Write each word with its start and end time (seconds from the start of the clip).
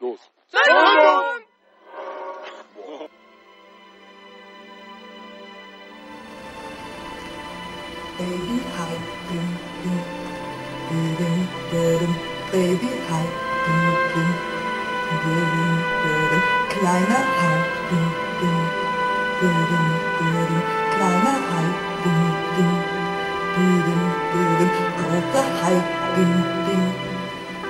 Los. 0.00 0.18
Sendung! 0.48 1.44
Baby, 8.16 8.56
hi, 8.76 8.96
dum, 9.28 9.48
dum, 9.82 10.00
dum, 10.88 11.08
dum, 11.20 11.98
dum, 12.00 12.12
Baby, 12.50 12.90
hi, 13.08 13.26
dum, 13.66 13.84
dum, 14.14 14.30
dum, 15.20 15.44
dum, 16.00 16.42
Kleiner 16.70 17.24
Hai, 17.36 17.58
dum, 17.90 18.06
dum, 18.40 18.58
dum, 19.40 19.58
dum, 19.68 19.86
Kleiner 20.96 21.38
Hai, 21.50 21.68
dum, 22.04 22.20
dum, 22.56 22.72
dum, 23.54 23.74
dum, 24.58 24.70
Großer 24.96 25.46
Hai, 25.60 26.59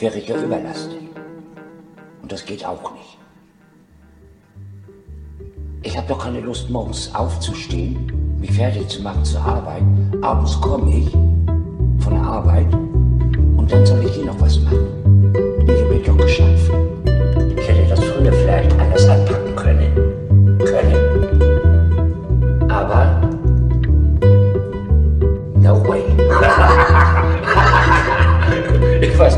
verritte 0.00 0.32
ähm. 0.32 0.44
Überlast. 0.44 0.90
Und 2.22 2.32
das 2.32 2.44
geht 2.44 2.64
auch 2.64 2.92
nicht. 2.94 3.18
Ich 5.82 5.96
habe 5.96 6.08
doch 6.08 6.18
keine 6.18 6.40
Lust, 6.40 6.70
morgens 6.70 7.14
aufzustehen, 7.14 8.38
mich 8.38 8.52
fertig 8.52 8.88
zu 8.88 9.02
machen 9.02 9.24
zur 9.24 9.40
Arbeit. 9.42 9.82
Abends 10.22 10.58
komme 10.60 10.90
ich 10.94 11.10
von 12.02 12.14
der 12.14 12.22
Arbeit 12.22 12.72
und 12.72 13.66
dann 13.70 13.84
soll 13.84 14.04
ich 14.04 14.12
hier 14.12 14.26
noch 14.26 14.40
was 14.40 14.58
machen. 14.60 15.64
Ich 15.66 15.82
habe 15.82 16.02
doch 16.06 16.16
geschafft. 16.16 16.49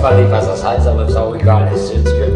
everybody 0.04 0.28
has 0.34 0.48
a 0.48 0.56
size 0.56 0.86
of 0.86 0.98
it, 0.98 1.12
so 1.12 1.30
we 1.30 1.38
got 1.38 1.72
it. 1.72 2.04
Good. 2.04 2.31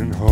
Was 0.00 0.08
raining 0.08 0.29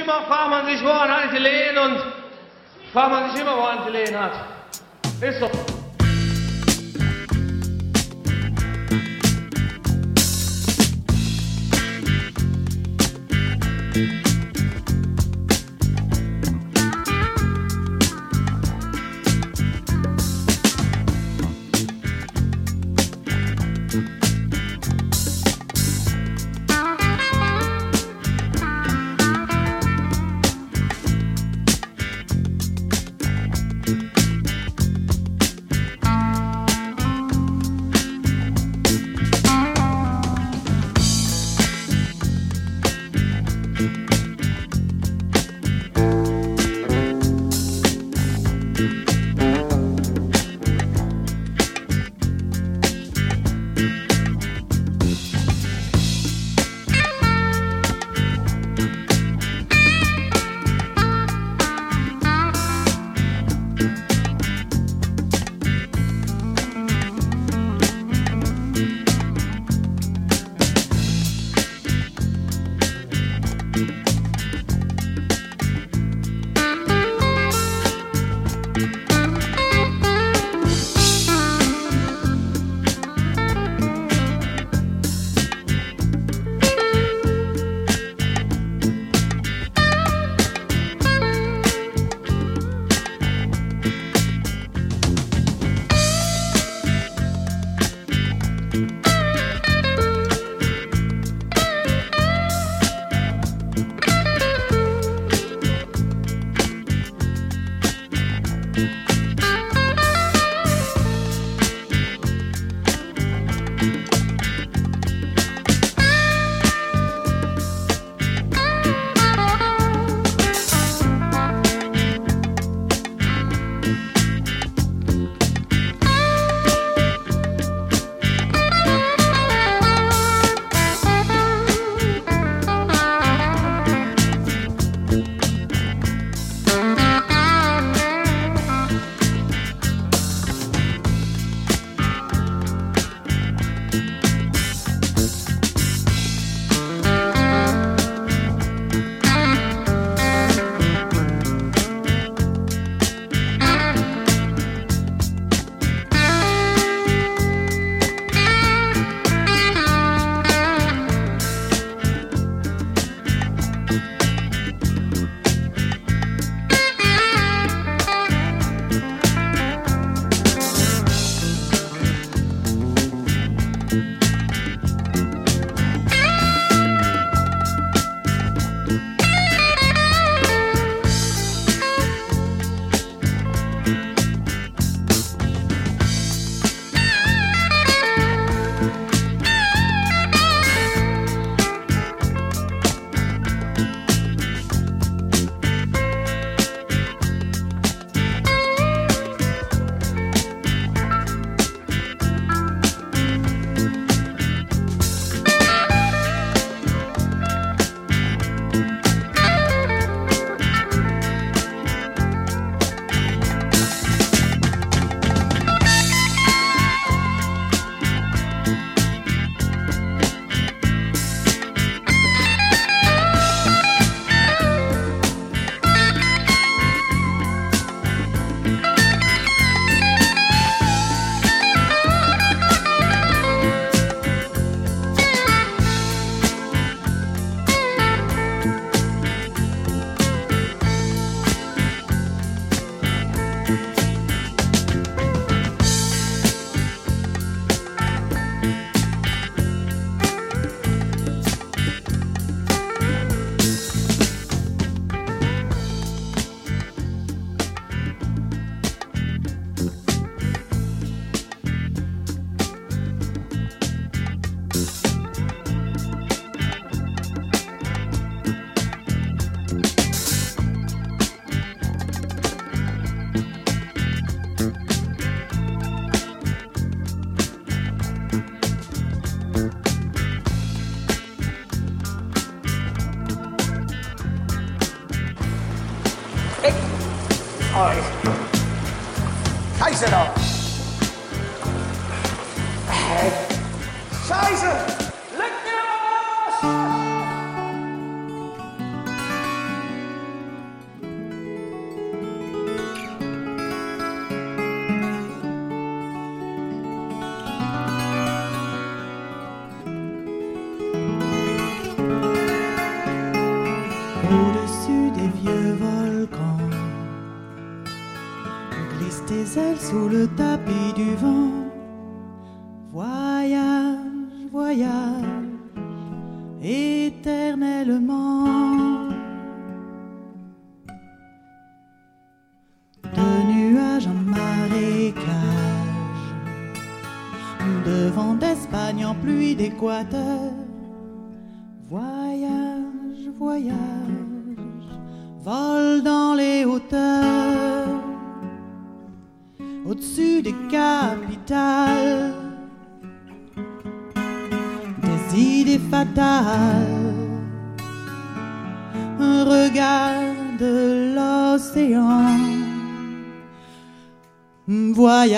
immer, 0.00 0.22
fragt 0.22 0.50
man 0.50 0.66
sich, 0.66 0.82
woran 0.84 1.10
hatte 1.10 1.26
ich 1.26 1.32
die 1.32 1.38
Lehen 1.38 1.78
und 1.78 2.02
fragt 2.92 3.10
man 3.10 3.30
sich 3.30 3.40
immer, 3.40 3.56
woran 3.56 3.78
die 3.86 3.92
Lehen 3.92 4.18
hat. 4.18 4.32
Ist 5.20 5.40
so. 5.40 5.79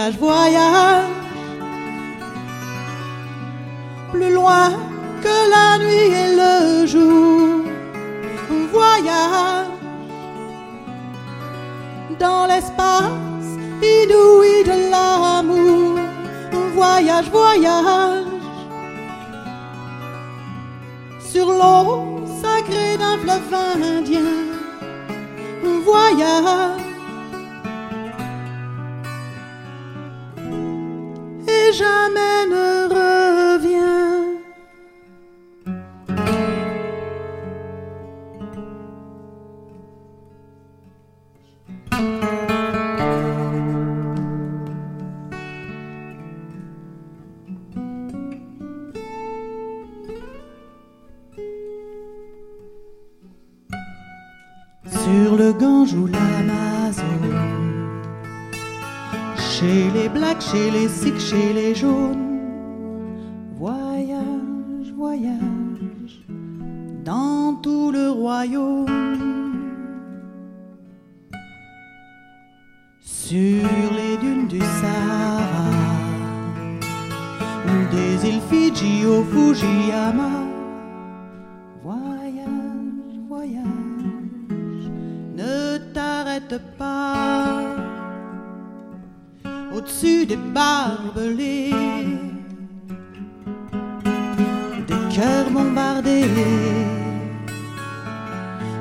Voyage, 0.02 0.18
voyage, 0.18 0.71
chez 60.52 60.70
les 60.70 60.88
sikhs, 60.88 61.18
chez 61.18 61.52
les 61.54 61.74
jaunes, 61.74 62.40
voyage, 63.56 64.88
voyage, 64.94 66.14
dans 67.04 67.54
tout 67.62 67.90
le 67.90 68.10
royaume. 68.10 68.86
Sur 73.00 73.66
les 73.98 74.16
dunes 74.18 74.48
du 74.48 74.60
Sahara, 74.60 75.70
des 77.90 78.28
îles 78.28 78.44
Fidji 78.50 79.06
au 79.06 79.24
Fujiyama, 79.24 80.34
voyage, 81.82 83.16
voyage, 83.26 84.86
ne 85.34 85.78
t'arrête 85.94 86.60
pas 86.76 86.81
des 90.32 90.38
barbelés, 90.54 91.74
des 94.88 95.02
cœurs 95.14 95.50
bombardés. 95.50 96.24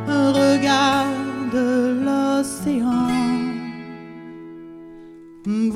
Regarde 0.07 1.59
l'océan. 2.05 3.07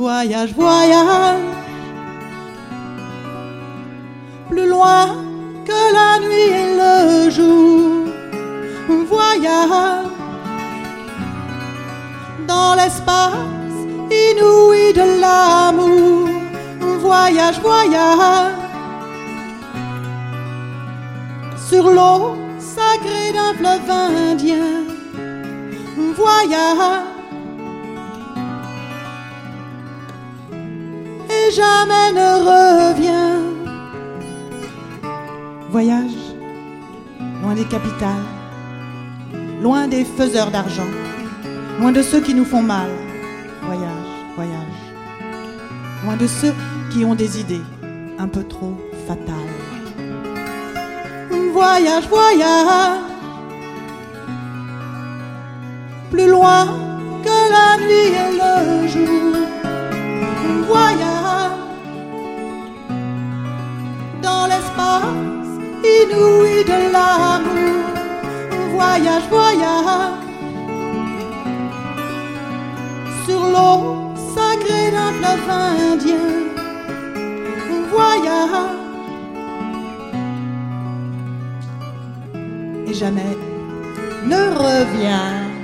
Voyage, 0.04 0.54
voyage, 0.54 1.42
plus 4.50 4.70
loin 4.70 5.08
que 5.68 5.80
la 5.98 6.12
nuit 6.26 6.52
et 6.62 6.70
le 6.82 7.30
jour. 7.30 8.06
Voyage 9.10 10.06
dans 12.48 12.76
l'espace 12.76 13.55
inouï 14.12 14.94
de 14.94 15.22
l'amour. 15.22 16.30
Voyage, 17.00 17.60
voyage 17.62 18.66
sur 21.70 21.90
l'eau 21.90 22.36
sacrée 22.60 23.32
d'un 23.34 23.54
fleuve 23.58 23.90
indien. 23.90 24.86
Voyage 26.16 27.02
et 31.30 31.52
jamais 31.52 32.12
ne 32.14 32.30
revient. 32.52 33.42
Voyage 35.70 36.26
loin 37.42 37.56
des 37.56 37.66
capitales, 37.66 38.26
loin 39.62 39.88
des 39.88 40.06
faiseurs 40.06 40.52
d'argent, 40.52 40.92
loin 41.80 41.92
de 41.92 42.02
ceux 42.02 42.22
qui 42.22 42.34
nous 42.34 42.46
font 42.46 42.64
mal. 42.64 43.05
Voyage, 43.66 44.12
voyage, 44.36 44.82
loin 46.04 46.16
de 46.18 46.28
ceux 46.28 46.54
qui 46.92 47.04
ont 47.04 47.16
des 47.16 47.40
idées 47.40 47.64
un 48.20 48.28
peu 48.28 48.44
trop 48.44 48.78
fatales. 49.08 49.34
Voyage, 51.52 52.08
voyage, 52.08 53.00
plus 56.12 56.28
loin 56.30 56.68
que 57.24 57.38
la 57.56 57.78
nuit 57.84 58.12
et 58.24 58.32
le 58.42 58.88
jour. 58.88 59.36
Voyage 60.68 61.52
dans 64.22 64.46
l'espace 64.46 65.52
inouï 65.84 66.64
de 66.66 66.92
l'amour. 66.94 67.84
Voyage, 68.76 69.28
voyage 69.30 70.25
sur 73.26 73.40
l'eau 73.40 74.14
sacrée 74.36 74.92
d'un 74.92 75.12
fleuve 75.18 75.50
indien. 75.50 76.28
Voyage 77.92 78.86
et 82.88 82.94
jamais 82.94 83.38
ne 84.26 84.42
revient. 84.66 85.55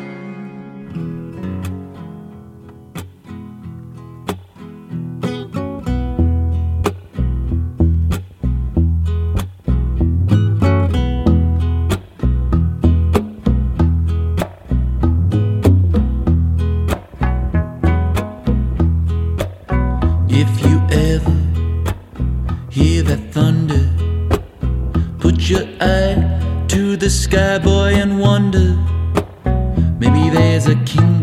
A 30.72 30.76
kingdom 30.86 31.21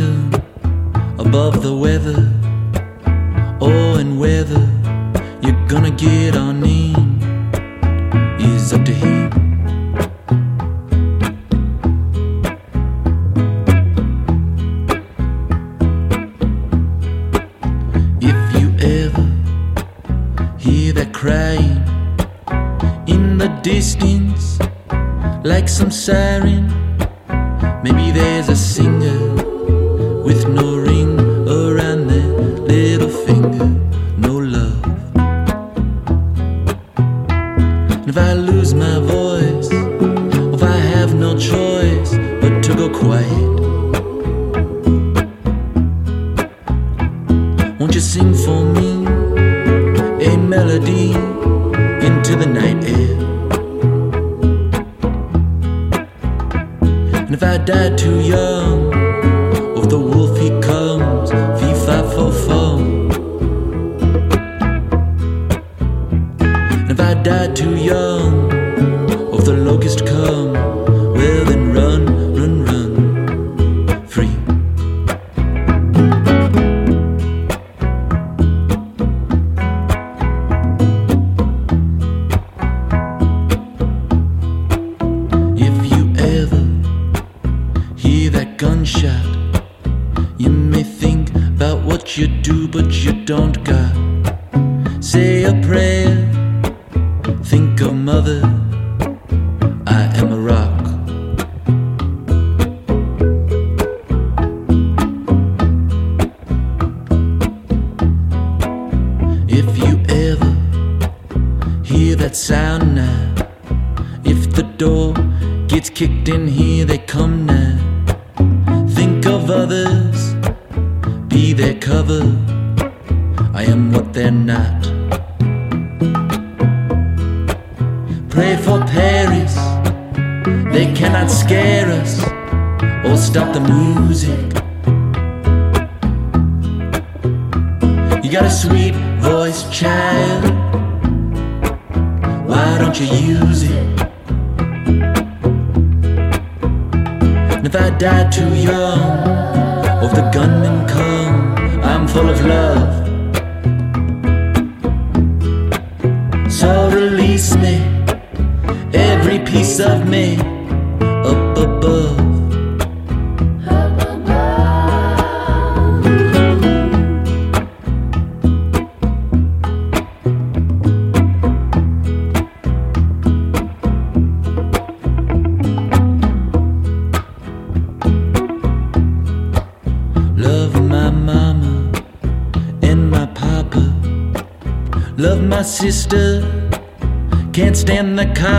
the 188.18 188.26
coppers 188.34 188.57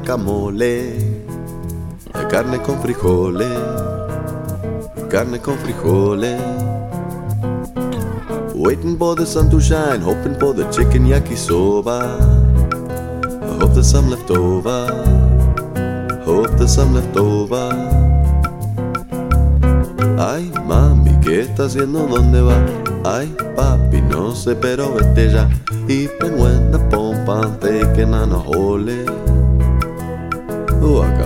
guacamole, 0.00 0.94
la 2.12 2.26
carne 2.28 2.60
con 2.60 2.80
frijoles, 2.80 3.48
carne 5.08 5.40
con 5.40 5.56
frijoles. 5.58 6.40
Waiting 8.54 8.98
for 8.98 9.14
the 9.16 9.24
sun 9.24 9.48
to 9.50 9.60
shine, 9.60 10.00
hoping 10.00 10.34
for 10.38 10.52
the 10.52 10.64
chicken 10.70 11.06
yakisoba. 11.06 12.18
I 13.42 13.58
hope 13.58 13.72
there's 13.72 13.90
some 13.90 14.10
left 14.10 14.30
over, 14.30 14.86
hope 16.24 16.50
there's 16.56 16.74
some 16.74 16.94
left 16.94 17.16
over. 17.16 17.70
Ay, 20.18 20.52
mami, 20.66 21.18
¿qué 21.22 21.40
está 21.40 21.64
haciendo? 21.64 22.06
¿Dónde 22.06 22.42
va? 22.42 22.56
Ay, 23.04 23.34
papi, 23.56 24.02
no 24.02 24.34
sé, 24.34 24.54
pero 24.54 24.92
vete 24.94 25.30
ya. 25.32 25.48
Even 25.88 26.38
when 26.38 26.70
the 26.70 26.78
pompa 26.90 27.58
taking 27.60 28.12
on 28.12 28.32
a 28.32 28.38
hold. 28.38 28.69
Look, 30.80 31.19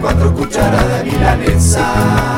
cuatro 0.00 0.32
cucharadas 0.34 1.04
milanesa. 1.04 2.37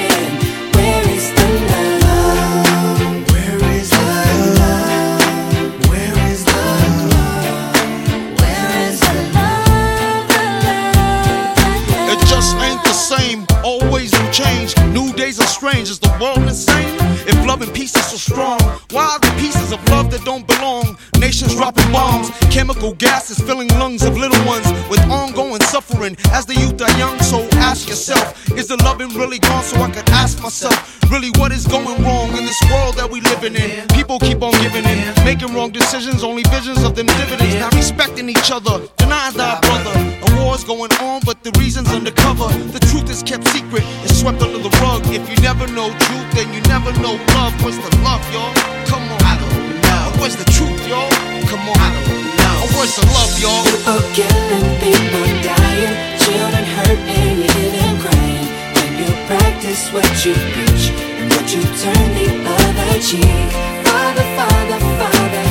is 15.91 15.99
the 15.99 16.17
world 16.21 16.41
insane? 16.47 16.95
If 17.27 17.35
love 17.45 17.61
and 17.61 17.73
peace 17.73 17.93
is 17.97 18.05
so 18.05 18.15
strong, 18.15 18.59
why 18.91 19.03
are 19.11 19.19
the 19.19 19.33
pieces 19.37 19.73
of 19.73 19.79
love 19.89 20.09
that 20.11 20.23
don't 20.23 20.47
belong? 20.47 20.97
Nations 21.19 21.53
dropping 21.53 21.91
bombs, 21.91 22.29
chemical 22.49 22.93
gases 22.93 23.39
filling 23.39 23.67
lungs 23.81 24.01
of 24.03 24.15
little 24.15 24.41
ones 24.47 24.65
with 24.89 25.01
ongoing 25.11 25.50
suffering. 25.71 26.17
As 26.35 26.45
the 26.45 26.53
youth 26.53 26.81
are 26.83 26.91
young, 26.99 27.17
so 27.23 27.47
ask 27.63 27.87
yourself, 27.87 28.35
is 28.59 28.67
the 28.67 28.75
loving 28.83 29.07
really 29.15 29.39
gone? 29.39 29.63
So 29.63 29.77
I 29.79 29.89
could 29.89 30.07
ask 30.09 30.43
myself, 30.43 30.75
really 31.09 31.31
what 31.39 31.53
is 31.53 31.65
going 31.65 32.03
wrong 32.03 32.27
in 32.35 32.43
this 32.43 32.59
world 32.69 32.95
that 32.99 33.09
we 33.09 33.21
living 33.21 33.55
in? 33.55 33.87
People 33.95 34.19
keep 34.19 34.41
on 34.43 34.51
giving 34.59 34.83
in, 34.83 35.07
making 35.23 35.55
wrong 35.55 35.71
decisions, 35.71 36.23
only 36.23 36.43
visions 36.51 36.83
of 36.83 36.95
them 36.95 37.07
dividends. 37.07 37.55
Not 37.55 37.73
respecting 37.73 38.27
each 38.27 38.51
other, 38.51 38.83
denying 38.97 39.37
thy 39.39 39.59
brother. 39.63 39.95
A 40.27 40.43
war's 40.43 40.65
going 40.65 40.91
on, 40.99 41.21
but 41.25 41.41
the 41.41 41.55
reason's 41.57 41.89
undercover. 41.89 42.51
The 42.75 42.83
truth 42.91 43.09
is 43.09 43.23
kept 43.23 43.47
secret, 43.47 43.83
it's 44.03 44.19
swept 44.19 44.41
under 44.41 44.59
the 44.59 44.73
rug. 44.83 45.07
If 45.07 45.23
you 45.31 45.37
never 45.39 45.67
know 45.71 45.87
truth, 45.87 46.27
then 46.35 46.51
you 46.53 46.59
never 46.67 46.91
know 46.99 47.15
love. 47.39 47.55
What's 47.63 47.79
the 47.79 47.91
love, 48.03 48.23
y'all? 48.35 48.51
Come 48.91 49.07
on. 49.07 49.23
I 49.23 49.39
don't 49.39 49.55
know. 49.87 50.19
What's 50.19 50.35
the 50.35 50.47
truth, 50.51 50.83
y'all? 50.91 51.11
Come 51.47 51.63
on. 51.63 51.79
I 51.79 51.89
don't 51.95 52.07
know. 52.11 52.20
What's 52.61 52.95
the 52.95 53.05
love, 53.07 53.33
y'all? 53.41 53.63
People 53.65 54.01
killing, 54.13 54.69
people 54.77 55.25
dying, 55.41 55.93
children 56.21 56.63
hurt 56.63 56.99
and 57.09 57.41
you 57.41 57.49
hear 57.49 57.71
them 57.73 57.99
crying. 57.99 58.47
When 58.77 58.91
you 59.01 59.09
practice 59.25 59.89
what 59.91 60.05
you 60.25 60.33
preach 60.53 60.93
and 61.17 61.31
what 61.33 61.49
you 61.53 61.61
turn 61.81 62.07
the 62.13 62.29
other 62.45 62.99
cheek. 63.01 63.49
Father, 63.85 64.25
Father, 64.37 64.79
Father, 64.97 65.50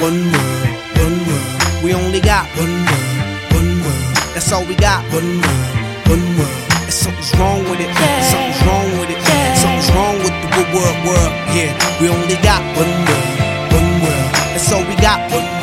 One 0.00 0.32
world, 0.32 0.68
one 0.96 1.18
world. 1.28 1.84
We 1.84 1.92
only 1.92 2.20
got 2.20 2.48
one 2.56 2.72
world, 2.88 3.52
one 3.52 3.84
world. 3.84 4.16
That's 4.32 4.50
all 4.50 4.64
we 4.64 4.74
got. 4.74 5.04
One 5.12 5.42
world, 5.44 5.76
one 6.08 6.24
world. 6.38 6.64
And 6.88 6.92
something's 6.92 7.36
wrong 7.36 7.60
with 7.68 7.80
it. 7.80 7.92
Something's 8.32 8.62
wrong 8.64 8.88
with 8.98 9.10
it. 9.10 9.20
Something's 9.60 9.90
wrong 9.92 10.16
with 10.24 10.32
the 10.56 10.64
world, 10.72 10.96
world. 11.04 11.32
Yeah, 11.52 11.76
we 12.00 12.08
only 12.08 12.36
got 12.40 12.62
one 12.80 12.88
world, 12.88 13.28
one 13.76 13.90
world. 14.00 14.30
That's 14.56 14.72
all 14.72 14.84
we 14.88 14.96
got. 14.96 15.20
One 15.30 15.44
world. 15.44 15.59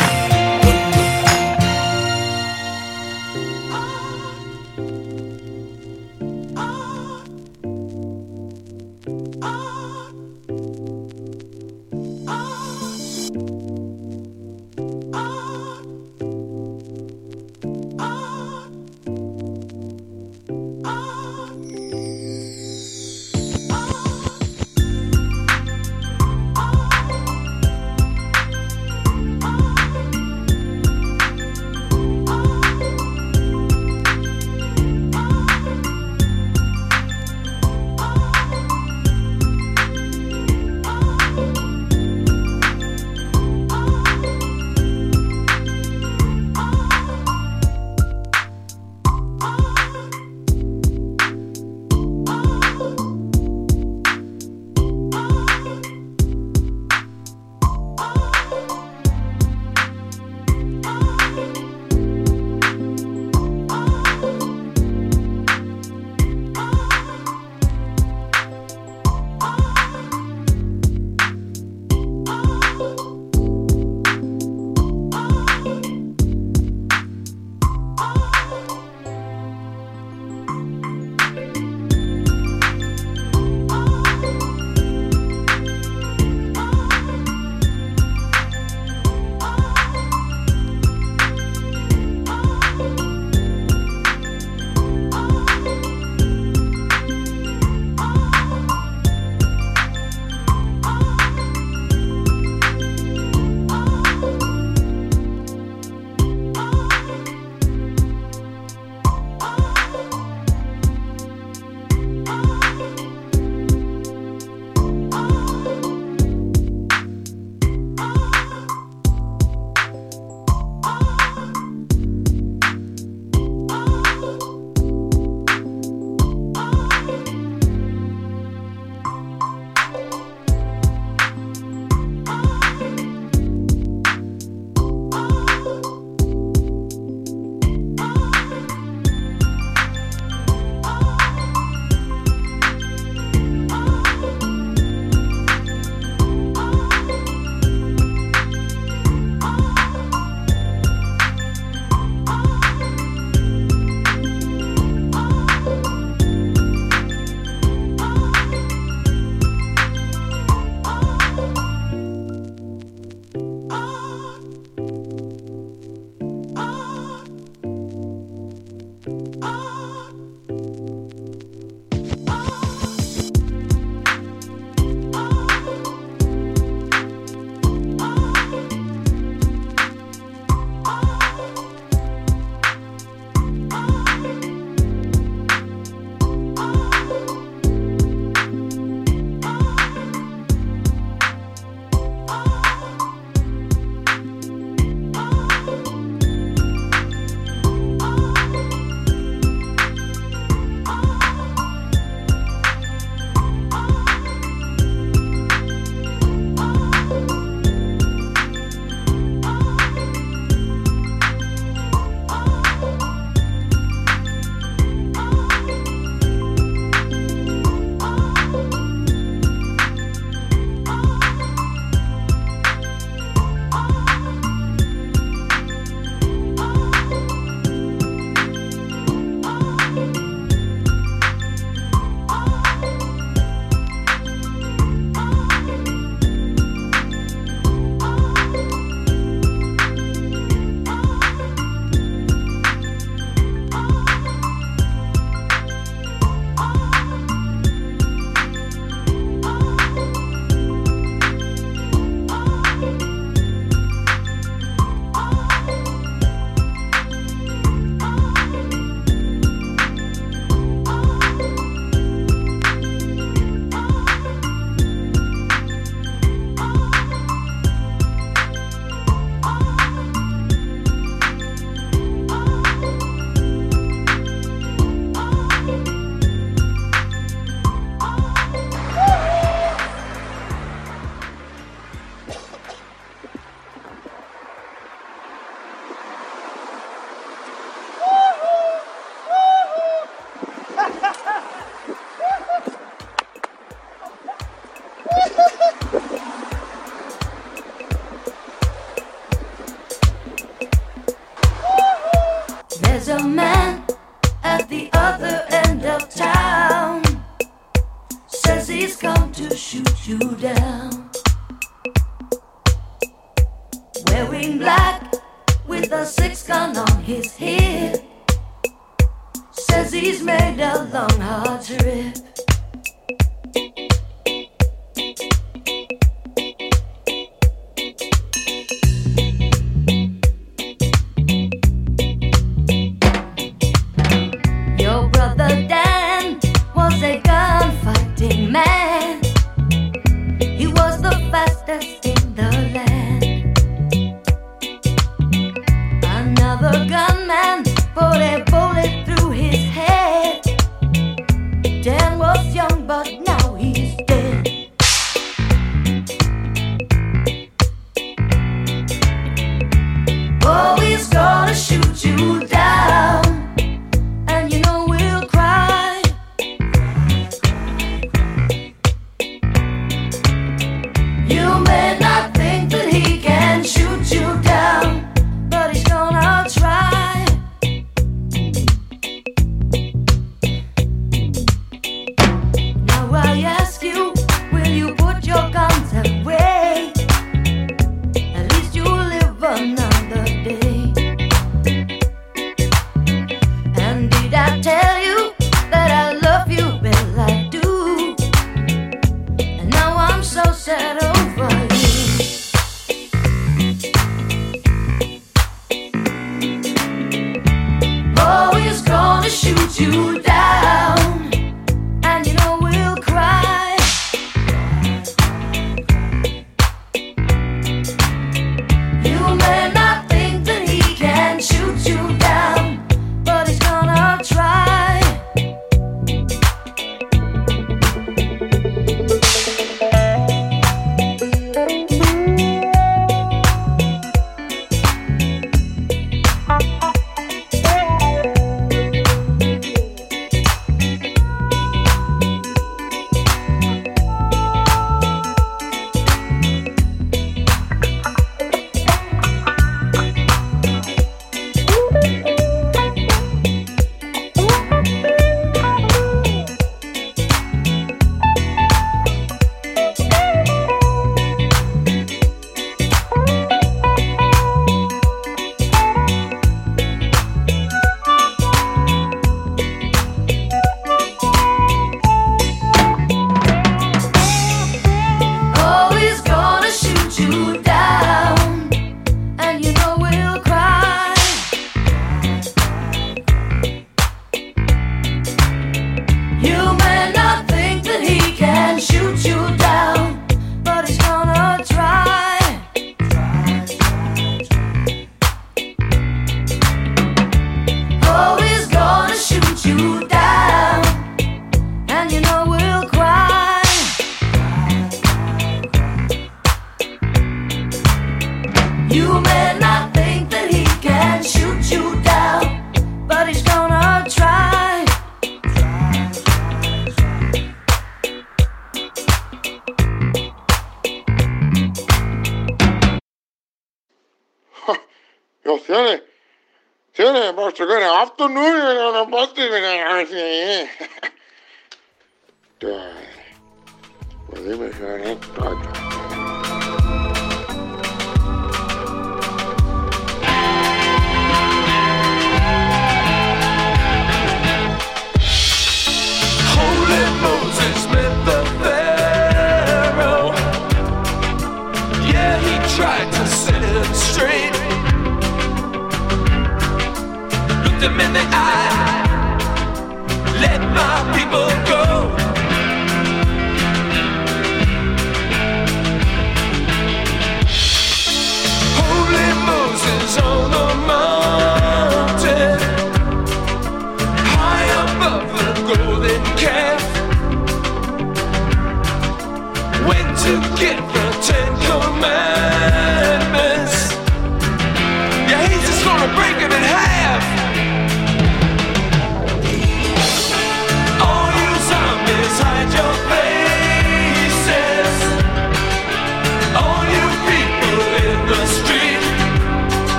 The 341.68 341.97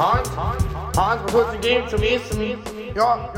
Hans, 0.00 0.34
Hans, 0.34 0.64
Hans, 0.96 1.22
was 1.24 1.32
soll's 1.32 1.50
denn 1.50 1.60
geben 1.60 1.88
zum 1.88 2.02
Essen? 2.02 2.58
Ja. 2.94 3.28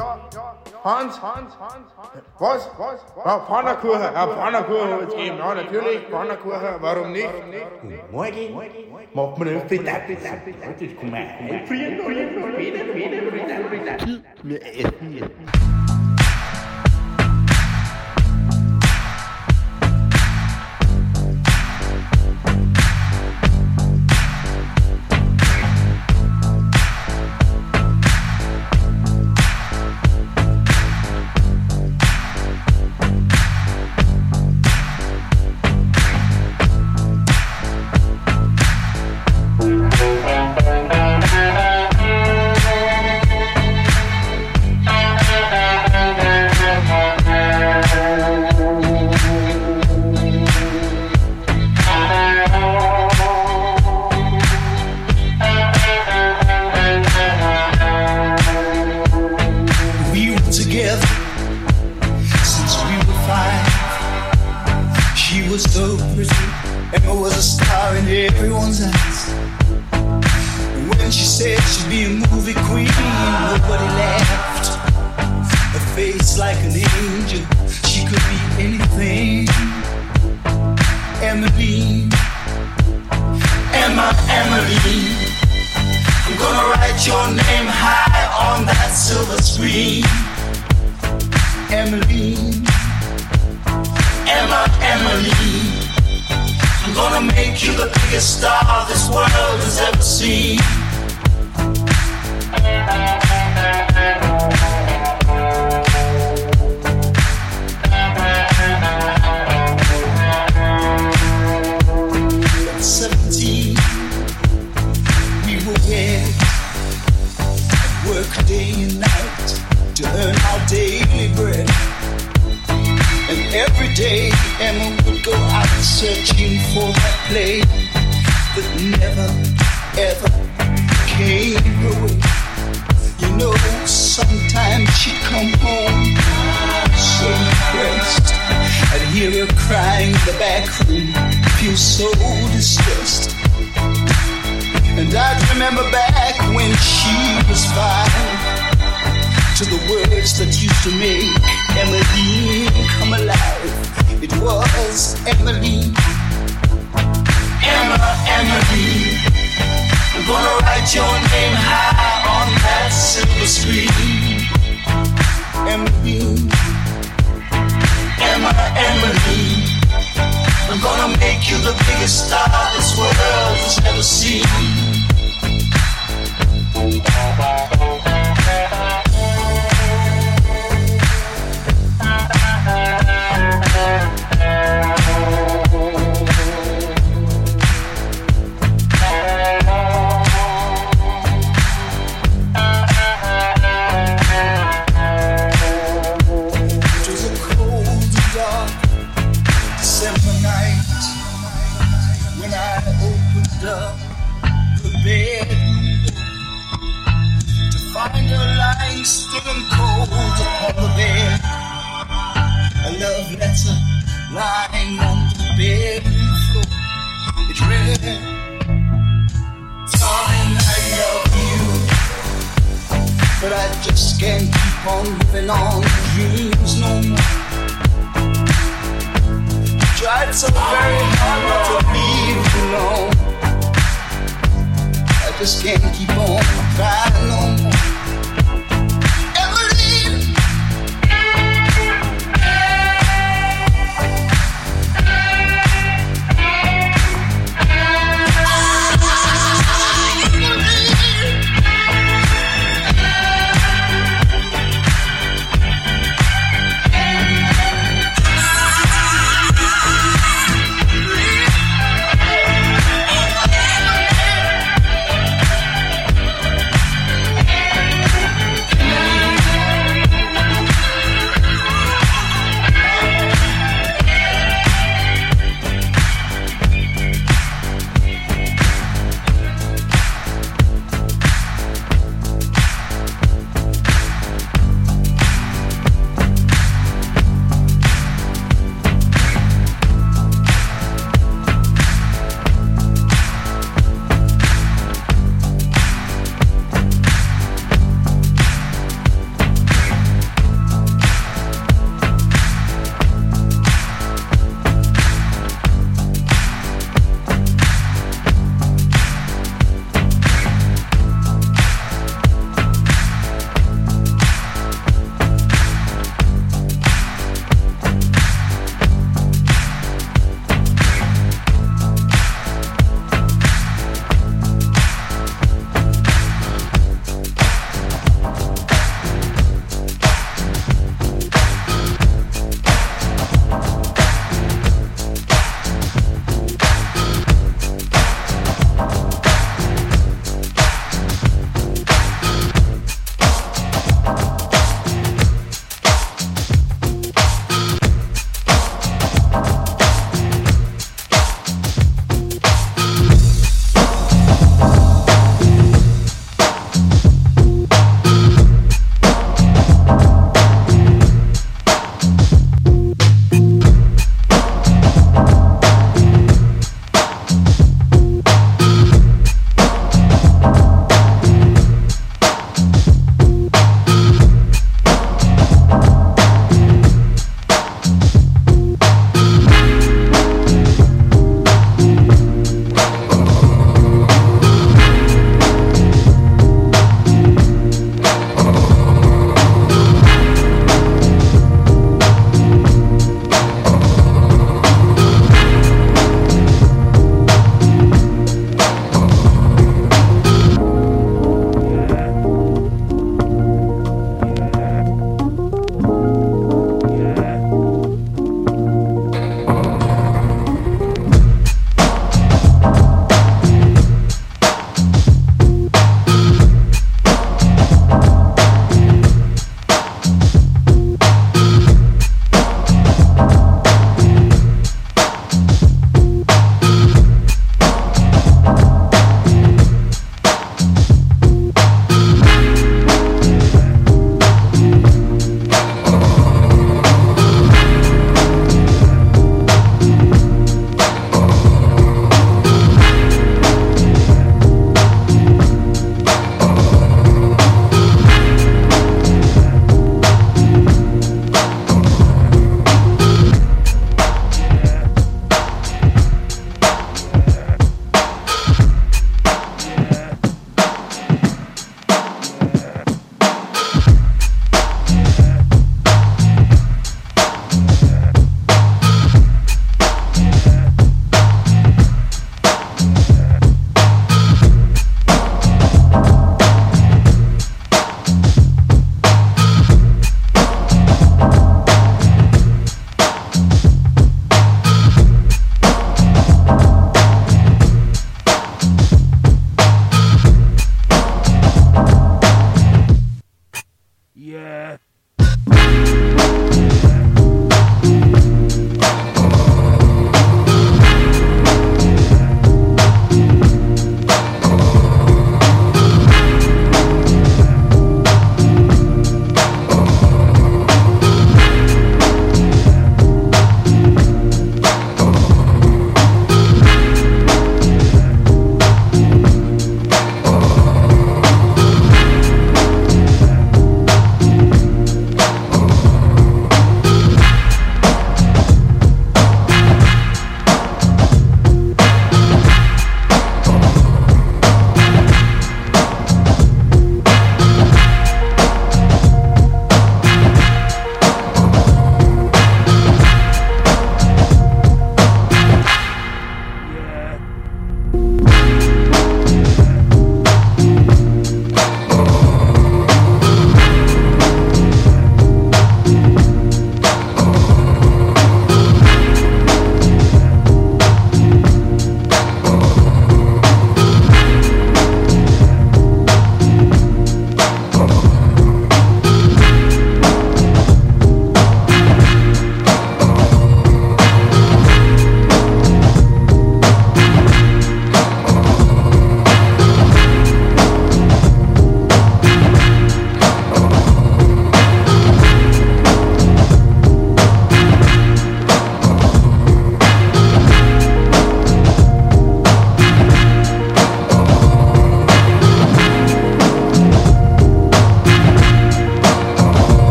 Hans, 0.84 1.20
Hans, 1.20 1.59
Hans, 1.59 1.86
Hans. 1.98 2.22
Was? 2.39 2.70
Was? 2.78 3.01
Ja, 3.24 3.40
Pfannerkuchen, 3.40 4.01
ja, 4.01 4.26
Pfannerkuchen 4.28 5.01
wird's 5.01 5.14
geben. 5.16 5.39
Ja, 5.39 5.55
natürlich, 5.56 6.02
Pfannerkuchen, 6.09 6.74
warum 6.78 7.10
nicht? 7.10 7.28
Morgen 8.12 8.60
macht 9.12 9.39
man 9.39 9.48
öfter 9.48 9.84
Tappes. 9.84 10.18
Heute 10.64 10.84
ist 10.84 10.97
Kummer. 10.98 11.18
Frieren, 11.66 11.66
frieren, 11.66 12.55
frieren, 12.55 12.93
frieren, 12.93 13.68
frieren. 13.68 14.24
Wir 14.44 14.62
essen 14.62 15.16
jetzt. 15.18 15.81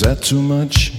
That 0.00 0.22
too 0.22 0.42
much? 0.42 0.97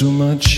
Too 0.00 0.10
much? 0.10 0.49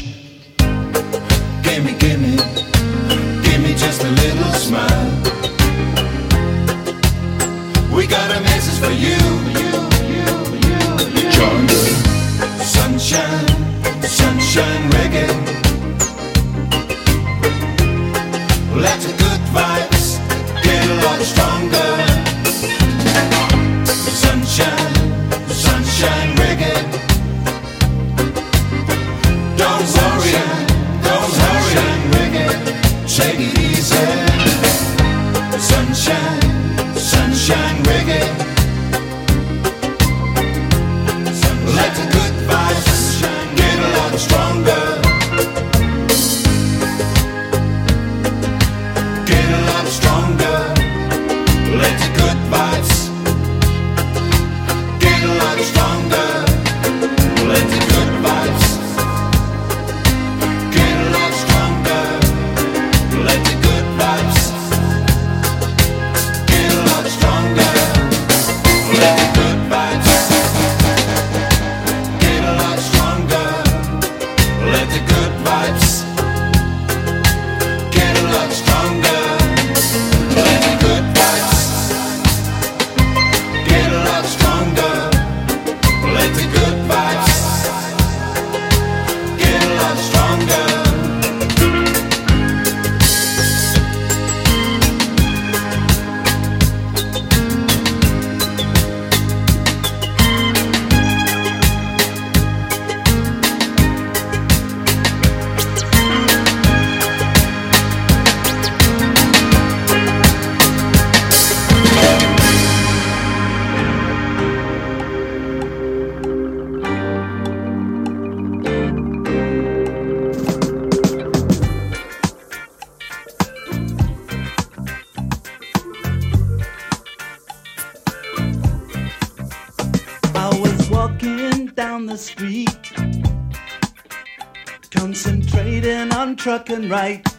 Trucking 136.73 136.89
right. 136.89 137.32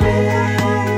Yeah. 0.00 0.89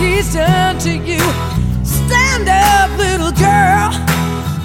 he's 0.00 0.32
done 0.32 0.78
to 0.78 0.92
you. 0.96 1.20
Stand 1.84 2.48
up, 2.48 2.88
little 2.96 3.32
girl. 3.32 3.90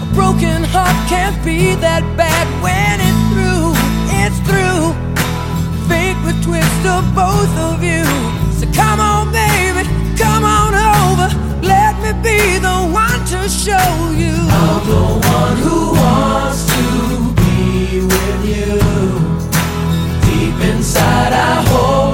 A 0.04 0.08
broken 0.16 0.64
heart 0.64 0.96
can't 1.12 1.38
be 1.44 1.76
that 1.76 2.04
bad 2.16 2.48
when 2.64 2.96
it's 3.08 3.24
through. 3.32 3.76
It's 4.22 4.40
through. 4.48 4.96
Fate 5.88 6.18
would 6.24 6.40
twist 6.42 6.84
of 6.88 7.04
both 7.14 7.54
of 7.70 7.84
you. 7.84 8.04
So 8.58 8.66
come 8.72 9.00
on, 9.00 9.32
baby, 9.32 9.84
come 10.18 10.44
on 10.44 10.72
over. 10.74 11.28
Let 11.62 11.94
me 12.04 12.12
be 12.24 12.40
the 12.68 12.78
one 13.04 13.22
to 13.32 13.40
show 13.50 13.92
you. 14.16 14.36
I'm 14.64 14.82
the 14.88 15.06
one 15.36 15.58
who 15.66 15.80
wants 16.00 16.62
to 16.74 16.84
be 17.42 18.02
with 18.12 18.42
you. 18.54 18.74
Deep 20.26 20.58
inside, 20.72 21.34
I 21.34 21.62
hope. 21.68 22.05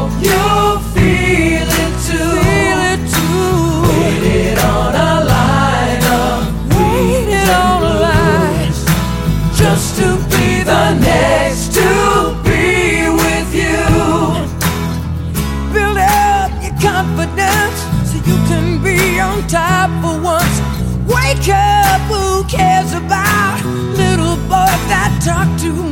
talk 25.31 25.47
to 25.61 25.90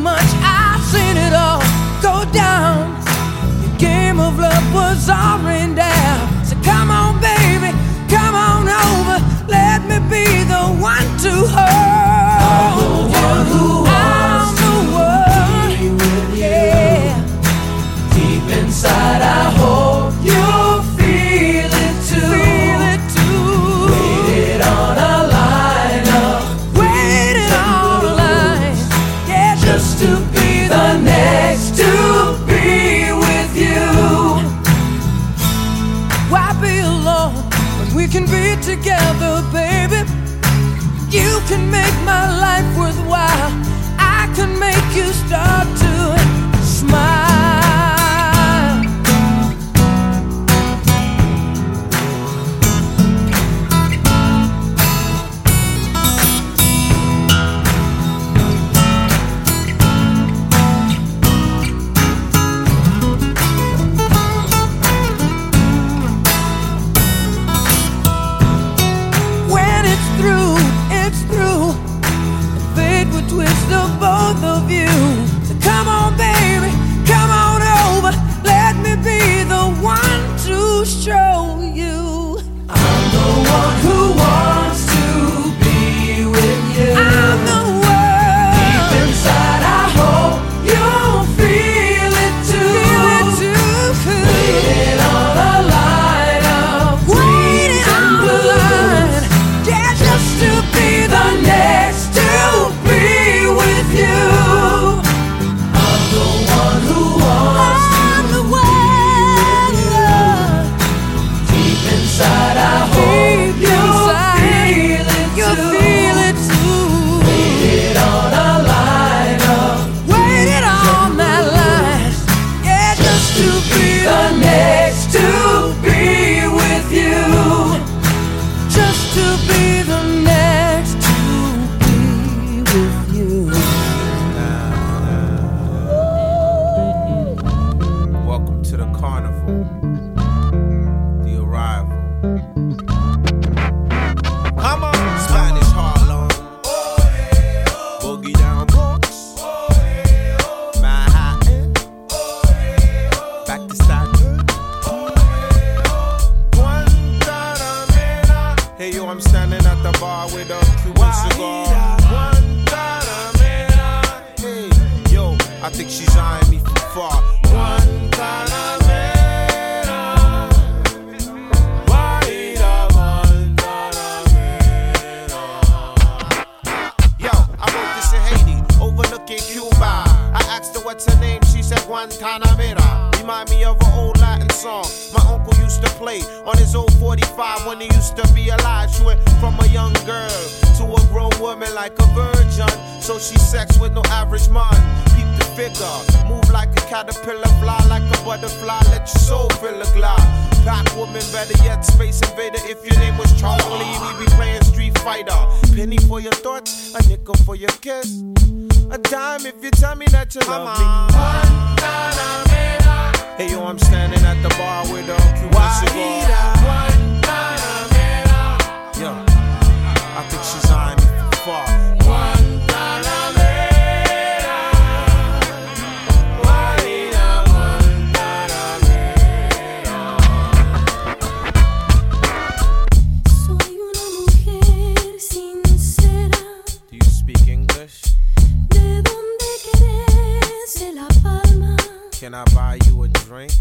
Can 242.29 242.35
I 242.35 242.43
buy 242.53 242.77
you 242.85 243.01
a 243.01 243.07
drink? 243.07 243.51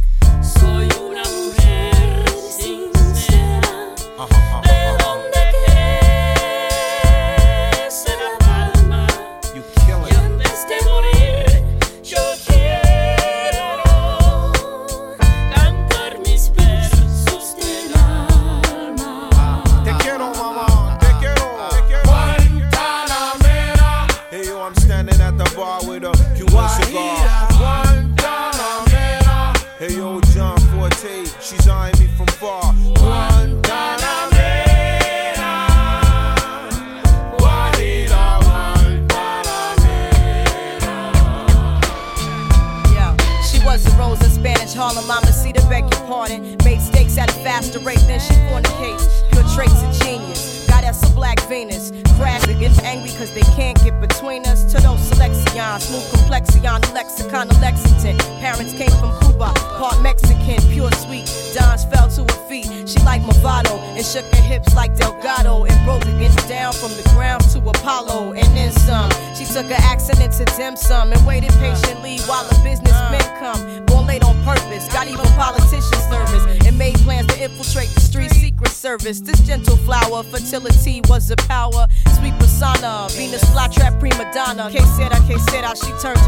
To 85.99 86.28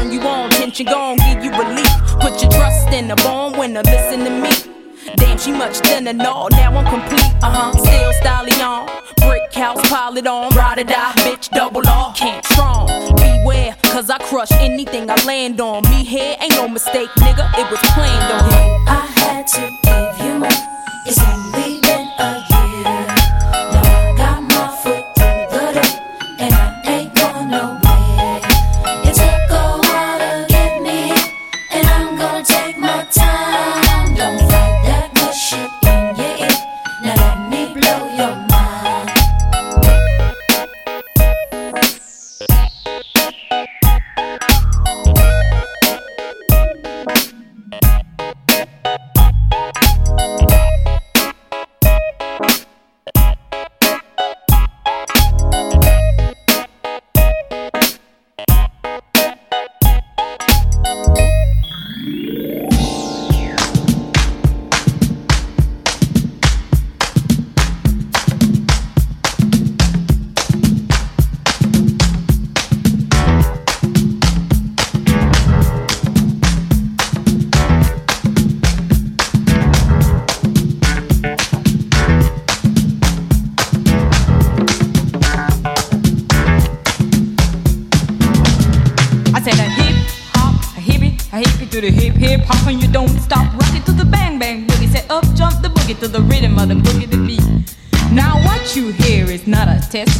Turn 0.00 0.12
you 0.12 0.20
on, 0.22 0.48
tension 0.48 0.86
gone, 0.86 1.18
give 1.18 1.44
you 1.44 1.50
relief. 1.50 1.86
Put 2.20 2.40
your 2.40 2.50
trust 2.50 2.88
in 2.88 3.08
the 3.08 3.16
born 3.16 3.58
winner, 3.58 3.82
listen 3.82 4.20
to 4.20 4.30
me. 4.30 4.50
Damn, 5.16 5.36
she 5.36 5.52
much 5.52 5.76
thinner, 5.80 6.14
no, 6.14 6.48
now 6.52 6.74
I'm 6.74 6.86
complete. 6.86 7.34
Uh 7.42 7.50
huh, 7.50 7.72
still 7.72 8.12
styling 8.14 8.62
on. 8.62 8.86
Brick 9.18 9.52
house, 9.52 9.86
pile 9.90 10.16
it 10.16 10.26
on. 10.26 10.54
Ride 10.56 10.78
or 10.78 10.84
die, 10.84 11.12
bitch, 11.16 11.50
double 11.50 11.86
off. 11.86 12.16
Can't 12.16 12.42
strong. 12.46 12.86
Beware, 13.16 13.76
cause 13.92 14.08
I 14.08 14.16
crush 14.20 14.52
anything 14.52 15.10
I 15.10 15.22
land 15.24 15.60
on. 15.60 15.82
Me 15.90 16.02
here 16.02 16.34
ain't 16.40 16.54
no 16.54 16.66
mistake, 16.66 17.10
nigga, 17.18 17.46
it 17.58 17.70
was 17.70 17.80
planned 17.92 18.32
on. 18.32 18.88
I 18.88 19.04
had 19.20 19.46
to 19.48 19.60
give 19.60 20.26
you 20.26 20.46
up. 20.46 20.52
It's 21.04 21.20
only 21.28 21.78
been 21.82 22.08
a 22.18 22.49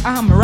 I'm 0.03 0.40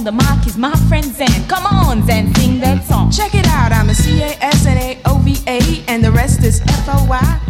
on 0.00 0.04
the 0.04 0.12
mic 0.12 0.46
is 0.46 0.56
my 0.56 0.74
friend 0.88 1.04
Zan. 1.04 1.44
Come 1.46 1.66
on, 1.66 2.06
Zan, 2.06 2.32
sing 2.36 2.58
that 2.60 2.84
song. 2.84 3.10
Check 3.10 3.34
it 3.34 3.46
out, 3.48 3.70
I'm 3.70 3.90
a 3.90 3.94
C-A-S-N-A-O-V-A, 3.94 5.84
and 5.88 6.02
the 6.02 6.10
rest 6.10 6.42
is 6.42 6.60
F-O-Y. 6.62 7.40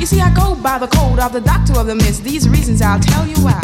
You 0.00 0.06
see, 0.06 0.20
I 0.20 0.32
go 0.32 0.54
by 0.54 0.78
the 0.78 0.86
code 0.86 1.18
of 1.18 1.32
the 1.32 1.40
doctor 1.40 1.78
of 1.78 1.86
the 1.86 1.94
mist. 1.94 2.24
These 2.24 2.48
reasons 2.48 2.80
I'll 2.80 3.00
tell 3.00 3.26
you 3.26 3.36
why. 3.44 3.60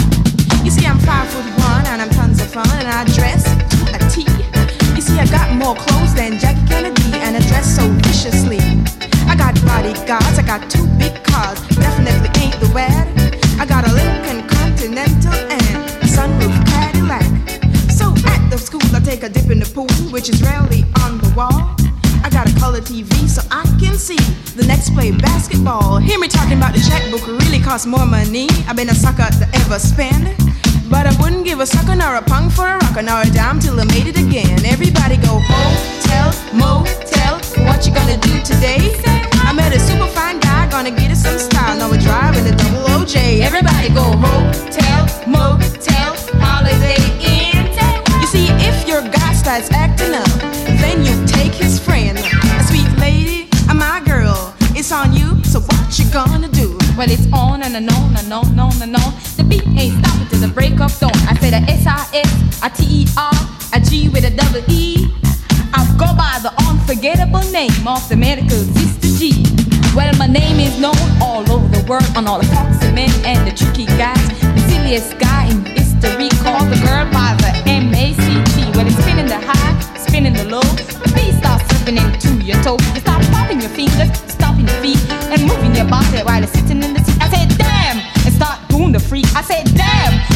You 0.62 0.70
see, 0.70 0.84
I'm 0.84 0.98
five 0.98 1.28
foot 1.30 1.46
one, 1.56 1.86
and 1.86 2.02
I'm 2.02 2.10
tons 2.10 2.40
of 2.42 2.52
fun, 2.52 2.68
and 2.76 2.88
I 2.88 3.04
dress 3.16 3.44
to 3.44 3.80
a 3.96 3.98
T. 4.12 4.28
You 4.94 5.00
see, 5.00 5.18
I 5.18 5.26
got 5.26 5.48
more 5.56 5.74
clothes 5.74 6.12
than 6.14 6.38
Jackie 6.38 6.66
Kennedy, 6.68 7.16
and 7.24 7.36
I 7.36 7.40
dress 7.48 7.64
so 7.76 7.88
viciously. 8.04 8.60
I 9.24 9.36
got 9.36 9.54
bodyguards, 9.64 10.38
I 10.38 10.44
got 10.44 10.68
two 10.68 10.86
big 10.98 11.14
cars, 11.24 11.60
definitely 11.76 12.28
ain't 12.42 12.60
the 12.60 12.68
wad. 12.76 13.08
I 13.58 13.64
got 13.64 13.88
a 13.88 13.92
Lincoln 13.94 14.13
which 20.24 20.40
is 20.40 20.42
rarely 20.42 20.82
on 21.04 21.18
the 21.18 21.28
wall. 21.36 21.76
I 22.24 22.30
got 22.32 22.48
a 22.48 22.54
color 22.58 22.80
TV 22.80 23.12
so 23.28 23.42
I 23.50 23.60
can 23.76 23.92
see 23.92 24.16
the 24.56 24.64
next 24.66 24.94
play 24.94 25.12
basketball. 25.12 25.98
Hear 25.98 26.18
me 26.18 26.28
talking 26.28 26.56
about 26.56 26.72
the 26.72 26.80
checkbook 26.80 27.26
really 27.44 27.60
costs 27.60 27.84
more 27.84 28.06
money. 28.06 28.48
I've 28.64 28.74
been 28.74 28.88
a 28.88 28.94
sucker 28.94 29.28
to 29.28 29.44
ever 29.60 29.78
spend. 29.78 30.32
But 30.88 31.04
I 31.06 31.12
wouldn't 31.20 31.44
give 31.44 31.60
a 31.60 31.66
sucker 31.66 31.94
nor 31.94 32.16
a 32.16 32.22
punk 32.22 32.52
for 32.52 32.64
a 32.64 32.78
rocker 32.80 33.02
nor 33.02 33.20
a 33.20 33.28
dime 33.36 33.60
till 33.60 33.78
I 33.78 33.84
made 33.84 34.06
it 34.08 34.16
again. 34.16 34.64
Everybody 34.64 35.18
go 35.20 35.44
hotel, 35.44 36.32
motel. 36.56 37.36
What 37.68 37.84
you 37.84 37.92
gonna 37.92 38.16
do 38.16 38.40
today? 38.40 38.96
I 39.44 39.52
met 39.52 39.76
a 39.76 39.80
super 39.80 40.08
fine 40.08 40.40
guy, 40.40 40.70
gonna 40.70 40.90
get 40.90 41.10
us 41.10 41.20
some 41.20 41.38
style. 41.38 41.76
Now 41.76 41.90
we're 41.90 42.00
driving 42.00 42.48
a 42.48 42.56
double 42.56 42.88
OJ. 42.96 43.44
Everybody 43.44 43.92
go 43.92 44.04
hotel, 44.24 44.83
what 55.94 56.04
you 56.04 56.12
gonna 56.12 56.48
do? 56.48 56.76
Well, 56.98 57.08
it's 57.08 57.30
on 57.32 57.62
and 57.62 57.76
on 57.76 58.16
and 58.18 58.32
on 58.32 58.46
and 58.48 58.60
on 58.60 58.82
and 58.82 58.96
on. 58.96 59.14
The 59.36 59.44
beat 59.46 59.62
ain't 59.78 59.94
stopping 60.02 60.26
till 60.26 60.40
the 60.40 60.52
break 60.52 60.80
of 60.80 60.90
dawn. 60.98 61.14
I 61.30 61.38
said 61.38 61.54
a 61.54 61.62
S-I-S, 61.70 62.30
a 62.66 62.70
T-E-R, 62.70 63.34
a 63.72 63.78
G 63.78 64.08
with 64.08 64.24
a 64.24 64.34
double 64.34 64.64
E. 64.66 65.06
I 65.72 65.86
go 65.94 66.10
by 66.18 66.42
the 66.42 66.50
unforgettable 66.66 67.46
name 67.52 67.86
of 67.86 68.02
the 68.08 68.16
medical 68.16 68.58
Sister 68.74 69.06
G. 69.22 69.46
Well, 69.94 70.10
my 70.18 70.26
name 70.26 70.58
is 70.58 70.80
known 70.80 70.98
all 71.22 71.46
over 71.46 71.68
the 71.68 71.86
world 71.86 72.10
on 72.16 72.26
all 72.26 72.40
the 72.40 72.46
foxy 72.50 72.90
men 72.90 73.10
and 73.22 73.46
the 73.46 73.54
tricky 73.54 73.86
guys. 73.94 74.18
The 74.42 74.62
silliest 74.66 75.18
guy 75.20 75.46
in 75.46 75.64
history 75.78 76.26
called 76.42 76.74
the 76.74 76.80
girl 76.82 77.06
by 77.14 77.38
the 77.38 77.54
M-A-C-T. 77.70 78.74
Well, 78.74 78.86
it's 78.86 78.98
spinning 78.98 79.30
the 79.30 79.38
high, 79.38 79.78
spinning 79.94 80.34
the 80.34 80.46
low. 80.50 80.66
The 81.06 81.12
beat 81.14 81.38
starts 81.38 81.62
slipping 81.70 82.02
into 82.02 82.42
your 82.42 82.58
toe. 82.66 82.82
You 82.94 83.00
start 83.00 83.22
popping 83.30 83.60
your 83.60 83.70
fingers, 83.70 84.10
and 84.92 85.40
moving 85.46 85.74
your 85.74 85.88
body 85.88 86.18
while 86.18 86.38
you're 86.38 86.46
sitting 86.46 86.82
in 86.82 86.92
the 86.92 87.02
seat. 87.02 87.16
I 87.20 87.28
said, 87.30 87.48
damn, 87.56 87.98
and 88.26 88.34
start 88.34 88.60
doing 88.68 88.92
the 88.92 89.00
freak. 89.00 89.24
I 89.34 89.40
said, 89.40 89.73